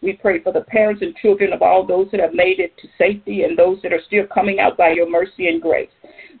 We 0.00 0.12
pray 0.12 0.40
for 0.40 0.52
the 0.52 0.60
parents 0.60 1.02
and 1.02 1.16
children 1.16 1.52
of 1.52 1.60
all 1.60 1.84
those 1.84 2.08
that 2.12 2.20
have 2.20 2.32
made 2.32 2.60
it 2.60 2.76
to 2.78 2.88
safety 2.96 3.42
and 3.42 3.58
those 3.58 3.82
that 3.82 3.92
are 3.92 4.02
still 4.06 4.26
coming 4.32 4.60
out 4.60 4.76
by 4.76 4.90
your 4.90 5.10
mercy 5.10 5.48
and 5.48 5.60
grace. 5.60 5.90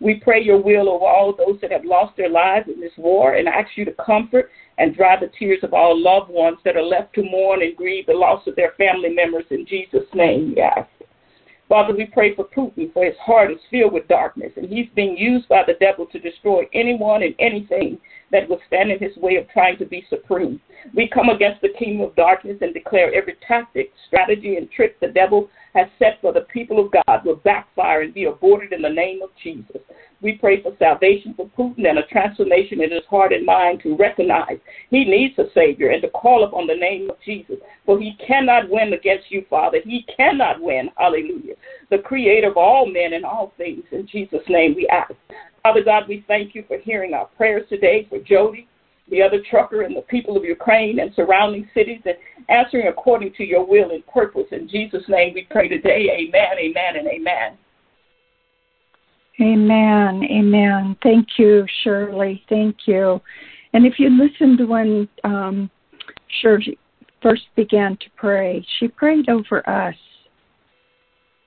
We 0.00 0.20
pray 0.20 0.40
your 0.40 0.62
will 0.62 0.88
over 0.88 1.04
all 1.04 1.34
those 1.36 1.60
that 1.60 1.72
have 1.72 1.84
lost 1.84 2.16
their 2.16 2.28
lives 2.28 2.68
in 2.72 2.80
this 2.80 2.92
war 2.96 3.34
and 3.34 3.48
ask 3.48 3.70
you 3.76 3.84
to 3.84 3.92
comfort 3.94 4.50
and 4.78 4.94
dry 4.94 5.18
the 5.18 5.30
tears 5.36 5.58
of 5.64 5.74
all 5.74 6.00
loved 6.00 6.30
ones 6.30 6.58
that 6.64 6.76
are 6.76 6.82
left 6.82 7.14
to 7.14 7.24
mourn 7.24 7.62
and 7.62 7.76
grieve 7.76 8.06
the 8.06 8.12
loss 8.12 8.46
of 8.46 8.54
their 8.54 8.74
family 8.78 9.08
members. 9.08 9.44
In 9.50 9.66
Jesus' 9.66 10.06
name, 10.14 10.54
we 10.54 10.62
ask. 10.62 10.88
Father, 11.68 11.94
we 11.94 12.06
pray 12.06 12.34
for 12.34 12.46
Putin, 12.46 12.92
for 12.94 13.04
his 13.04 13.16
heart 13.20 13.50
is 13.50 13.58
filled 13.70 13.92
with 13.92 14.08
darkness, 14.08 14.52
and 14.56 14.68
he's 14.68 14.88
being 14.94 15.16
used 15.18 15.46
by 15.48 15.62
the 15.66 15.74
devil 15.74 16.06
to 16.06 16.18
destroy 16.18 16.62
anyone 16.72 17.22
and 17.22 17.34
anything 17.38 17.98
that 18.32 18.48
will 18.48 18.60
stand 18.66 18.90
in 18.90 18.98
his 18.98 19.16
way 19.18 19.36
of 19.36 19.48
trying 19.50 19.76
to 19.78 19.84
be 19.84 20.06
supreme. 20.08 20.60
We 20.94 21.08
come 21.08 21.28
against 21.28 21.60
the 21.60 21.74
kingdom 21.78 22.06
of 22.06 22.16
darkness 22.16 22.56
and 22.62 22.72
declare 22.72 23.12
every 23.14 23.36
tactic, 23.46 23.92
strategy, 24.06 24.56
and 24.56 24.70
trick 24.70 24.98
the 25.00 25.08
devil 25.08 25.50
has 25.74 25.86
set 25.98 26.20
for 26.20 26.32
the 26.32 26.42
people 26.52 26.84
of 26.84 26.92
God 26.92 27.24
will 27.24 27.36
backfire 27.36 28.02
and 28.02 28.14
be 28.14 28.24
aborted 28.24 28.72
in 28.72 28.82
the 28.82 28.88
name 28.88 29.20
of 29.22 29.30
Jesus. 29.42 29.82
We 30.20 30.32
pray 30.32 30.62
for 30.62 30.74
salvation 30.78 31.34
for 31.34 31.48
Putin 31.56 31.88
and 31.88 31.98
a 31.98 32.06
transformation 32.06 32.82
in 32.82 32.90
his 32.90 33.04
heart 33.08 33.32
and 33.32 33.46
mind 33.46 33.80
to 33.82 33.96
recognize 33.96 34.58
he 34.90 35.04
needs 35.04 35.38
a 35.38 35.44
Savior 35.54 35.90
and 35.90 36.02
to 36.02 36.08
call 36.10 36.44
upon 36.44 36.66
the 36.66 36.74
name 36.74 37.08
of 37.08 37.16
Jesus. 37.24 37.56
For 37.86 38.00
he 38.00 38.16
cannot 38.26 38.68
win 38.68 38.92
against 38.92 39.30
you, 39.30 39.44
Father. 39.48 39.78
He 39.84 40.04
cannot 40.16 40.60
win. 40.60 40.90
Hallelujah. 40.96 41.54
The 41.90 41.98
creator 41.98 42.48
of 42.50 42.56
all 42.56 42.86
men 42.86 43.12
and 43.12 43.24
all 43.24 43.52
things. 43.56 43.84
In 43.92 44.06
Jesus' 44.06 44.42
name 44.48 44.74
we 44.74 44.88
ask. 44.88 45.12
Father 45.62 45.84
God, 45.84 46.04
we 46.08 46.24
thank 46.26 46.54
you 46.54 46.64
for 46.66 46.78
hearing 46.78 47.14
our 47.14 47.26
prayers 47.26 47.68
today 47.68 48.06
for 48.08 48.18
Jody, 48.18 48.67
the 49.10 49.22
other 49.22 49.38
trucker, 49.50 49.82
and 49.82 49.96
the 49.96 50.02
people 50.02 50.36
of 50.36 50.44
Ukraine 50.44 51.00
and 51.00 51.12
surrounding 51.14 51.68
cities 51.74 52.00
and 52.04 52.16
answering 52.48 52.88
according 52.88 53.32
to 53.34 53.44
your 53.44 53.66
will 53.66 53.90
and 53.90 54.06
purpose. 54.06 54.46
In 54.52 54.68
Jesus' 54.68 55.04
name 55.08 55.34
we 55.34 55.46
pray 55.50 55.68
today. 55.68 56.08
Amen, 56.18 56.58
amen, 56.58 56.96
and 56.96 57.08
amen. 57.08 57.58
Amen. 59.40 60.24
Amen. 60.24 60.96
Thank 61.02 61.28
you, 61.38 61.64
Shirley. 61.82 62.42
Thank 62.48 62.76
you. 62.86 63.20
And 63.72 63.86
if 63.86 63.94
you 63.98 64.10
listened 64.10 64.68
when 64.68 65.08
um, 65.24 65.70
Shirley 66.40 66.78
first 67.22 67.42
began 67.54 67.96
to 67.98 68.06
pray, 68.16 68.66
she 68.78 68.88
prayed 68.88 69.28
over 69.28 69.68
us 69.68 69.94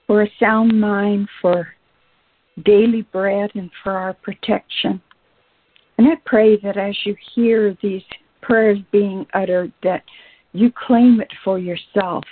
for 0.08 0.24
a 0.24 0.30
sound 0.39 0.80
mind, 0.80 1.28
for 1.41 1.67
daily 2.63 3.02
bread, 3.02 3.52
and 3.56 3.69
for 3.84 3.93
our 3.93 4.13
protection. 4.13 5.02
And 5.97 6.08
I 6.08 6.15
pray 6.25 6.58
that 6.58 6.77
as 6.77 6.95
you 7.06 7.15
hear 7.36 7.77
these 7.82 8.04
prayers 8.41 8.80
being 8.91 9.25
uttered, 9.34 9.71
that 9.84 10.04
you 10.54 10.71
claim 10.71 11.21
it 11.21 11.32
for 11.43 11.60
yourself 11.60 12.23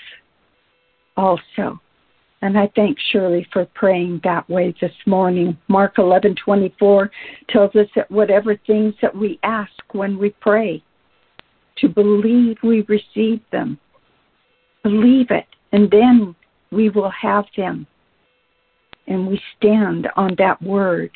also 1.16 1.80
and 2.42 2.58
I 2.58 2.72
thank 2.76 2.98
Shirley 3.12 3.46
for 3.52 3.66
praying 3.74 4.22
that 4.24 4.50
way 4.50 4.74
this 4.80 4.94
morning. 5.06 5.58
Mark 5.68 5.98
11:24 5.98 7.10
tells 7.50 7.76
us 7.76 7.88
that 7.96 8.10
whatever 8.10 8.56
things 8.56 8.96
that 9.02 9.16
we 9.16 9.40
ask 9.44 9.72
when 9.92 10.18
we 10.18 10.30
pray, 10.42 10.82
to 11.78 11.90
believe 11.90 12.58
we 12.64 12.82
receive 12.84 13.42
them. 13.52 13.78
Believe 14.84 15.32
it, 15.32 15.48
and 15.74 15.92
then 15.92 16.36
we 16.72 16.90
will 16.90 17.10
have 17.10 17.46
them. 17.58 17.86
And 19.08 19.28
we 19.28 19.42
stand 19.58 20.08
on 20.16 20.36
that 20.36 20.62
word 20.62 21.12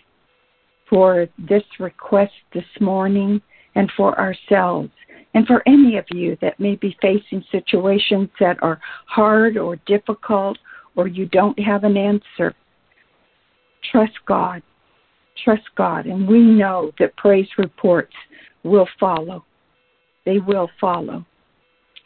for 0.94 1.28
this 1.40 1.64
request 1.80 2.34
this 2.54 2.64
morning 2.80 3.42
and 3.74 3.92
for 3.98 4.16
ourselves. 4.20 4.92
And 5.34 5.48
for 5.48 5.64
any 5.66 5.98
of 5.98 6.06
you 6.12 6.38
that 6.40 6.60
may 6.60 6.76
be 6.76 6.96
facing 7.02 7.44
situations 7.52 8.30
that 8.40 8.62
are 8.62 8.80
hard 9.08 9.58
or 9.58 9.78
difficult 9.88 10.60
or 10.96 11.08
you 11.08 11.26
don't 11.26 11.58
have 11.58 11.84
an 11.84 11.98
answer, 11.98 12.54
trust 13.92 14.14
God. 14.28 14.62
Trust 15.44 15.64
God. 15.76 16.06
And 16.06 16.28
we 16.28 16.38
know 16.38 16.92
that 17.00 17.18
praise 17.18 17.48
reports 17.58 18.14
will 18.62 18.88
follow. 19.00 19.44
They 20.28 20.38
will 20.38 20.70
follow. 20.80 21.26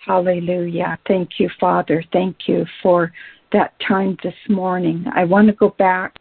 Hallelujah. 0.05 0.97
Thank 1.09 1.31
you, 1.39 1.49
Father. 1.59 2.01
Thank 2.13 2.37
you 2.47 2.65
for 2.81 3.11
that 3.51 3.73
time 3.85 4.15
this 4.23 4.33
morning. 4.47 5.03
I 5.13 5.25
want 5.25 5.47
to 5.47 5.53
go 5.53 5.75
back 5.77 6.15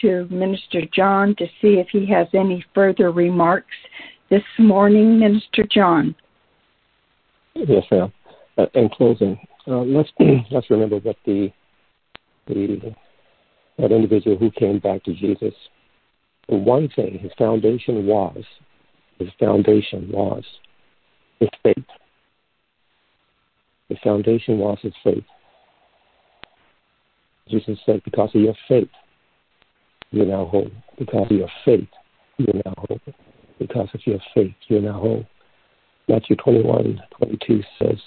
to 0.00 0.26
Minister 0.30 0.82
John 0.94 1.34
to 1.36 1.46
see 1.60 1.74
if 1.74 1.88
he 1.90 2.06
has 2.06 2.26
any 2.34 2.64
further 2.74 3.10
remarks 3.10 3.76
this 4.30 4.42
morning, 4.58 5.18
Minister 5.18 5.64
John? 5.70 6.14
Yes, 7.54 7.84
ma'am. 7.90 8.12
Uh, 8.58 8.66
in 8.74 8.88
closing, 8.88 9.38
uh, 9.66 9.80
let's 9.80 10.10
let's 10.50 10.68
remember 10.70 11.00
that 11.00 11.16
the 11.24 11.50
the 12.46 12.94
that 13.78 13.92
individual 13.92 14.36
who 14.36 14.50
came 14.50 14.78
back 14.78 15.02
to 15.04 15.14
Jesus, 15.14 15.54
one 16.48 16.88
thing 16.94 17.18
his 17.18 17.32
foundation 17.38 18.06
was, 18.06 18.44
his 19.18 19.28
foundation 19.38 20.10
was 20.12 20.44
his 21.40 21.48
faith. 21.62 21.84
His 23.88 23.98
foundation 24.04 24.58
was 24.58 24.78
his 24.82 24.94
faith. 25.02 25.24
Jesus 27.48 27.78
said, 27.84 28.02
"Because 28.04 28.34
of 28.34 28.40
your 28.40 28.54
faith, 28.68 28.88
you're 30.12 30.26
now 30.26 30.44
whole. 30.44 30.70
Because 30.98 31.26
of 31.30 31.36
your 31.36 31.48
faith, 31.64 31.88
you're 32.38 32.62
now 32.64 32.74
whole. 32.78 33.00
Because 33.58 33.88
of 33.92 34.00
your 34.06 34.20
faith, 34.34 34.54
you're 34.68 34.80
now 34.80 35.00
whole." 35.00 35.26
Matthew 36.08 36.36
21, 36.36 37.00
22 37.16 37.62
says, 37.78 37.98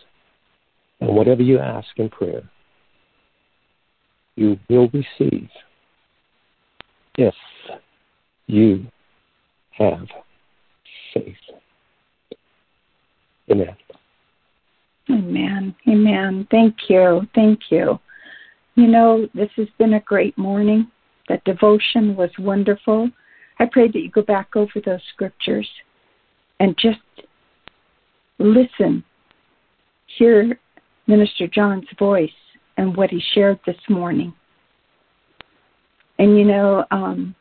And 1.00 1.16
whatever 1.16 1.42
you 1.42 1.60
ask 1.60 1.88
in 1.98 2.10
prayer, 2.10 2.44
you 4.36 4.60
will 4.70 4.90
receive 4.90 5.50
if 7.18 7.34
you 8.48 8.86
have 9.72 10.08
faith. 11.14 11.36
Amen. 13.50 13.76
Amen. 15.10 15.76
Amen. 15.88 16.48
Thank 16.52 16.76
you. 16.90 17.28
Thank 17.34 17.60
you. 17.70 18.00
You 18.76 18.88
know, 18.88 19.28
this 19.34 19.50
has 19.56 19.68
been 19.78 19.94
a 19.94 20.00
great 20.02 20.38
morning. 20.38 20.92
That 21.30 21.44
devotion 21.44 22.16
was 22.16 22.30
wonderful. 22.38 23.10
I 23.60 23.66
pray 23.66 23.88
that 23.88 24.00
you 24.00 24.10
go 24.12 24.22
back 24.22 24.56
over 24.56 24.82
those 24.86 25.02
scriptures 25.14 25.68
and 26.60 26.78
just 26.78 27.00
listen, 28.38 29.04
hear 30.18 30.60
Minister 31.08 31.48
John's 31.48 31.88
voice 31.98 32.30
and 32.78 32.96
what 32.96 33.10
he 33.10 33.22
shared 33.34 33.60
this 33.66 33.78
morning. 33.90 34.34
And 36.20 36.38
you 36.38 36.46
know, 36.46 36.86
um, 36.92 37.36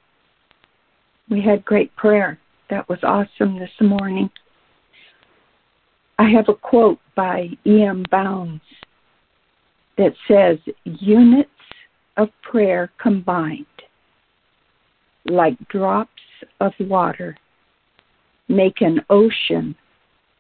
we 1.30 1.40
had 1.40 1.64
great 1.64 1.94
prayer. 1.96 2.38
That 2.70 2.88
was 2.88 2.98
awesome 3.02 3.58
this 3.58 3.70
morning. 3.80 4.30
I 6.18 6.28
have 6.30 6.48
a 6.48 6.54
quote 6.54 6.98
by 7.16 7.48
E.M. 7.66 8.04
Bounds 8.10 8.62
that 9.98 10.12
says, 10.28 10.58
Units 10.84 11.50
of 12.16 12.28
prayer 12.42 12.90
combined, 13.00 13.66
like 15.26 15.56
drops 15.68 16.10
of 16.60 16.72
water, 16.80 17.36
make 18.48 18.80
an 18.80 19.00
ocean 19.10 19.74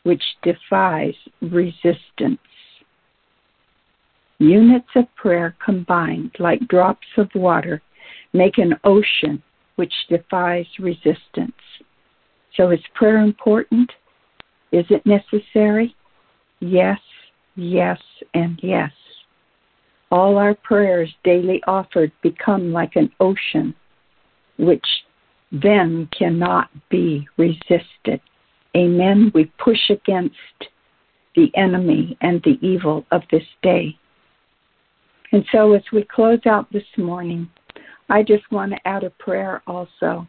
which 0.02 0.22
defies 0.42 1.14
resistance. 1.40 2.38
Units 4.38 4.88
of 4.96 5.04
prayer 5.16 5.56
combined, 5.64 6.30
like 6.38 6.60
drops 6.68 7.06
of 7.16 7.30
water, 7.34 7.80
make 8.32 8.58
an 8.58 8.74
ocean 8.84 9.42
which 9.76 9.92
defies 10.08 10.66
resistance. 10.78 11.52
So, 12.56 12.70
is 12.70 12.80
prayer 12.94 13.18
important? 13.18 13.90
Is 14.70 14.84
it 14.90 15.06
necessary? 15.06 15.96
Yes, 16.60 17.00
yes, 17.56 17.98
and 18.34 18.58
yes. 18.62 18.90
All 20.10 20.36
our 20.36 20.54
prayers 20.54 21.12
daily 21.24 21.62
offered 21.66 22.12
become 22.22 22.72
like 22.72 22.96
an 22.96 23.10
ocean 23.20 23.74
which 24.58 24.86
then 25.52 26.08
cannot 26.16 26.68
be 26.88 27.26
resisted. 27.36 28.20
Amen. 28.76 29.30
We 29.34 29.52
push 29.62 29.90
against 29.90 30.36
the 31.36 31.50
enemy 31.56 32.16
and 32.20 32.42
the 32.42 32.58
evil 32.66 33.04
of 33.10 33.22
this 33.30 33.44
day. 33.62 33.96
And 35.32 35.44
so, 35.50 35.72
as 35.72 35.82
we 35.92 36.04
close 36.04 36.40
out 36.46 36.72
this 36.72 36.84
morning, 36.96 37.48
I 38.08 38.22
just 38.22 38.50
want 38.52 38.72
to 38.72 38.88
add 38.88 39.04
a 39.04 39.10
prayer 39.10 39.62
also. 39.66 40.26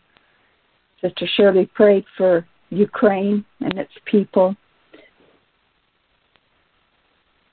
Sister 1.01 1.27
Shirley 1.35 1.67
prayed 1.67 2.05
for 2.17 2.45
Ukraine 2.69 3.45
and 3.61 3.77
its 3.77 3.91
people. 4.05 4.55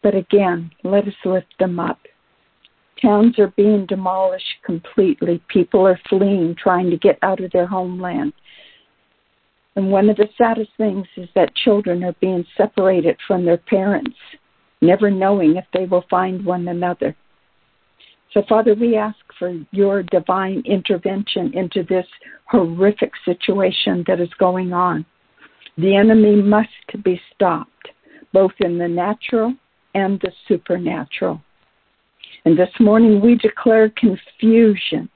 But 0.02 0.14
again, 0.14 0.70
let 0.82 1.06
us 1.06 1.14
lift 1.24 1.54
them 1.58 1.78
up. 1.78 1.98
Towns 3.02 3.36
are 3.40 3.52
being 3.56 3.84
demolished 3.86 4.62
completely. 4.64 5.42
People 5.48 5.86
are 5.86 5.98
fleeing, 6.08 6.54
trying 6.54 6.88
to 6.90 6.96
get 6.96 7.18
out 7.22 7.40
of 7.40 7.50
their 7.50 7.66
homeland. 7.66 8.32
And 9.74 9.90
one 9.90 10.08
of 10.08 10.16
the 10.16 10.28
saddest 10.38 10.70
things 10.76 11.06
is 11.16 11.28
that 11.34 11.54
children 11.56 12.04
are 12.04 12.14
being 12.20 12.44
separated 12.56 13.16
from 13.26 13.44
their 13.44 13.56
parents, 13.56 14.16
never 14.80 15.10
knowing 15.10 15.56
if 15.56 15.64
they 15.72 15.86
will 15.86 16.04
find 16.08 16.44
one 16.44 16.68
another. 16.68 17.16
So, 18.32 18.42
Father, 18.48 18.74
we 18.74 18.96
ask 18.96 19.18
for 19.38 19.52
your 19.72 20.02
divine 20.04 20.62
intervention 20.64 21.52
into 21.54 21.82
this 21.82 22.06
horrific 22.46 23.12
situation 23.24 24.04
that 24.06 24.20
is 24.20 24.30
going 24.38 24.72
on. 24.72 25.04
The 25.76 25.96
enemy 25.96 26.36
must 26.36 27.02
be 27.02 27.20
stopped, 27.34 27.88
both 28.32 28.52
in 28.60 28.78
the 28.78 28.88
natural 28.88 29.54
and 29.94 30.20
the 30.20 30.32
supernatural. 30.46 31.42
And 32.44 32.58
this 32.58 32.70
morning 32.80 33.20
we 33.20 33.36
declare 33.36 33.90
confusion, 33.90 35.08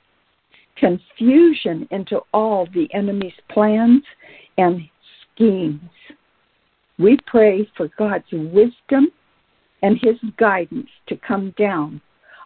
confusion 0.77 1.89
into 1.91 2.21
all 2.33 2.69
the 2.73 2.89
enemy's 2.95 3.33
plans 3.51 4.03
and 4.59 4.81
schemes. 5.35 5.81
We 6.99 7.19
pray 7.27 7.69
for 7.77 7.91
God's 7.99 8.25
wisdom 8.33 9.09
and 9.83 9.99
his 10.01 10.17
guidance 10.39 10.89
to 11.09 11.17
come 11.17 11.53
down 11.59 12.01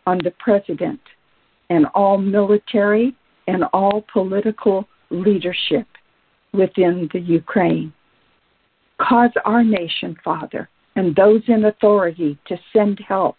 on 0.07 0.19
the 0.25 0.33
president 0.39 1.01
and 1.69 1.87
all 1.95 2.19
military 2.19 3.15
and 3.47 3.65
all 3.73 4.05
political 4.13 4.89
leadership 5.11 5.87
within 6.53 7.09
the 7.13 7.21
Ukraine. 7.21 7.93
Cause 8.99 9.31
our 9.45 9.63
nation, 9.63 10.17
Father, 10.25 10.69
and 10.97 11.15
those 11.15 11.43
in 11.49 11.65
authority 11.65 12.39
to 12.47 12.59
send 12.73 13.01
help, 13.07 13.37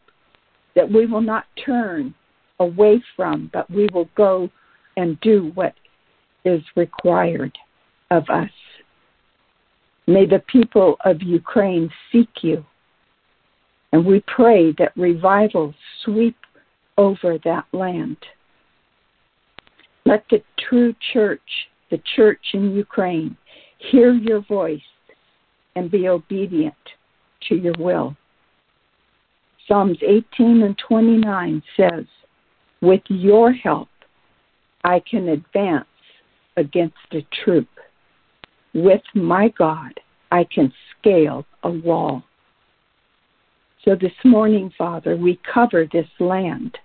that 0.75 0.89
we 0.89 1.05
will 1.05 1.21
not 1.21 1.45
turn 1.65 2.13
away 2.59 3.01
from, 3.15 3.49
but 3.53 3.69
we 3.69 3.87
will 3.93 4.09
go 4.15 4.49
and 4.97 5.19
do 5.21 5.51
what 5.55 5.73
is 6.45 6.61
required 6.75 7.57
of 8.09 8.23
us. 8.29 8.49
May 10.07 10.25
the 10.25 10.43
people 10.47 10.97
of 11.05 11.21
Ukraine 11.21 11.89
seek 12.11 12.29
you. 12.41 12.65
And 13.93 14.05
we 14.05 14.23
pray 14.27 14.73
that 14.77 14.95
revival 14.95 15.73
sweep 16.03 16.37
over 16.97 17.37
that 17.43 17.65
land. 17.73 18.17
Let 20.05 20.25
the 20.29 20.41
true 20.57 20.95
church, 21.13 21.41
the 21.89 22.01
church 22.15 22.39
in 22.53 22.71
Ukraine, 22.75 23.35
hear 23.77 24.13
your 24.13 24.41
voice 24.41 24.81
and 25.75 25.91
be 25.91 26.07
obedient 26.07 26.73
to 27.49 27.55
your 27.55 27.75
will. 27.77 28.15
Psalms 29.71 29.99
18 30.05 30.63
and 30.63 30.77
29 30.85 31.63
says, 31.77 32.03
With 32.81 33.03
your 33.07 33.53
help, 33.53 33.87
I 34.83 34.99
can 35.09 35.29
advance 35.29 35.85
against 36.57 36.97
a 37.13 37.25
troop. 37.41 37.69
With 38.73 39.01
my 39.15 39.47
God, 39.57 39.93
I 40.29 40.43
can 40.53 40.73
scale 40.99 41.45
a 41.63 41.69
wall. 41.69 42.21
So 43.85 43.95
this 43.95 44.11
morning, 44.25 44.73
Father, 44.77 45.15
we 45.15 45.39
cover 45.53 45.85
this 45.89 46.09
land 46.19 46.77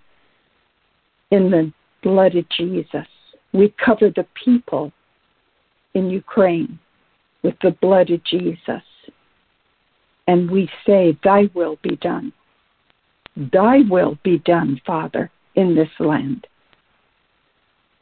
in 1.33 1.51
the 1.51 1.72
blood 2.05 2.37
of 2.37 2.48
Jesus. 2.50 3.08
We 3.52 3.75
cover 3.85 4.11
the 4.15 4.29
people 4.44 4.92
in 5.94 6.08
Ukraine 6.08 6.79
with 7.42 7.56
the 7.65 7.73
blood 7.83 8.11
of 8.11 8.23
Jesus. 8.23 8.85
And 10.29 10.48
we 10.48 10.71
say, 10.87 11.19
Thy 11.25 11.50
will 11.52 11.79
be 11.83 11.96
done. 11.96 12.33
Thy 13.37 13.81
will 13.89 14.19
be 14.23 14.39
done, 14.39 14.81
Father, 14.87 15.31
in 15.55 15.75
this 15.75 15.91
land 15.99 16.47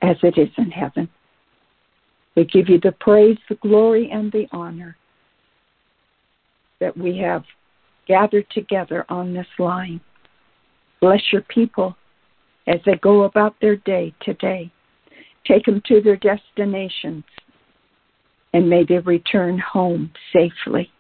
as 0.02 0.16
it 0.22 0.38
is 0.38 0.50
in 0.58 0.70
heaven. 0.70 1.08
We 2.36 2.44
give 2.44 2.68
you 2.68 2.78
the 2.80 2.92
praise, 2.92 3.38
the 3.48 3.54
glory, 3.56 4.10
and 4.10 4.30
the 4.30 4.46
honor 4.52 4.96
that 6.80 6.96
we 6.96 7.16
have 7.18 7.44
gathered 8.06 8.46
together 8.50 9.04
on 9.08 9.32
this 9.32 9.46
line. 9.58 10.00
Bless 11.00 11.22
your 11.32 11.42
people 11.42 11.96
as 12.66 12.80
they 12.84 12.96
go 12.96 13.24
about 13.24 13.54
their 13.60 13.76
day 13.76 14.14
today. 14.20 14.70
Take 15.46 15.64
them 15.64 15.82
to 15.86 16.00
their 16.00 16.16
destinations 16.16 17.24
and 18.52 18.70
may 18.70 18.84
they 18.84 18.98
return 18.98 19.58
home 19.58 20.12
safely. 20.32 20.90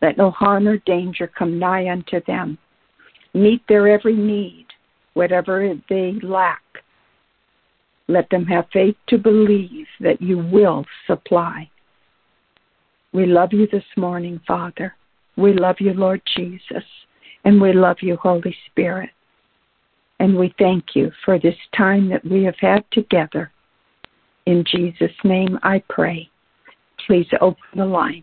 Let 0.00 0.16
no 0.16 0.30
harm 0.30 0.68
or 0.68 0.78
danger 0.78 1.26
come 1.26 1.58
nigh 1.58 1.90
unto 1.90 2.20
them. 2.26 2.58
Meet 3.36 3.62
their 3.68 3.86
every 3.88 4.16
need, 4.16 4.66
whatever 5.14 5.74
they 5.88 6.14
lack 6.22 6.62
let 8.08 8.28
them 8.30 8.44
have 8.46 8.66
faith 8.72 8.96
to 9.08 9.18
believe 9.18 9.86
that 10.00 10.22
you 10.22 10.38
will 10.38 10.84
supply. 11.06 11.68
We 13.12 13.26
love 13.26 13.52
you 13.52 13.66
this 13.66 13.84
morning, 13.96 14.40
Father. 14.46 14.94
We 15.36 15.52
love 15.52 15.76
you, 15.80 15.92
Lord 15.92 16.22
Jesus. 16.36 16.84
And 17.44 17.60
we 17.60 17.72
love 17.72 17.98
you, 18.00 18.16
Holy 18.16 18.54
Spirit. 18.66 19.10
And 20.18 20.36
we 20.36 20.54
thank 20.58 20.94
you 20.94 21.10
for 21.24 21.38
this 21.38 21.56
time 21.76 22.08
that 22.10 22.24
we 22.24 22.44
have 22.44 22.58
had 22.60 22.84
together. 22.92 23.50
In 24.46 24.64
Jesus' 24.66 25.10
name 25.24 25.58
I 25.62 25.82
pray. 25.88 26.28
Please 27.06 27.26
open 27.40 27.62
the 27.74 27.84
line. 27.84 28.22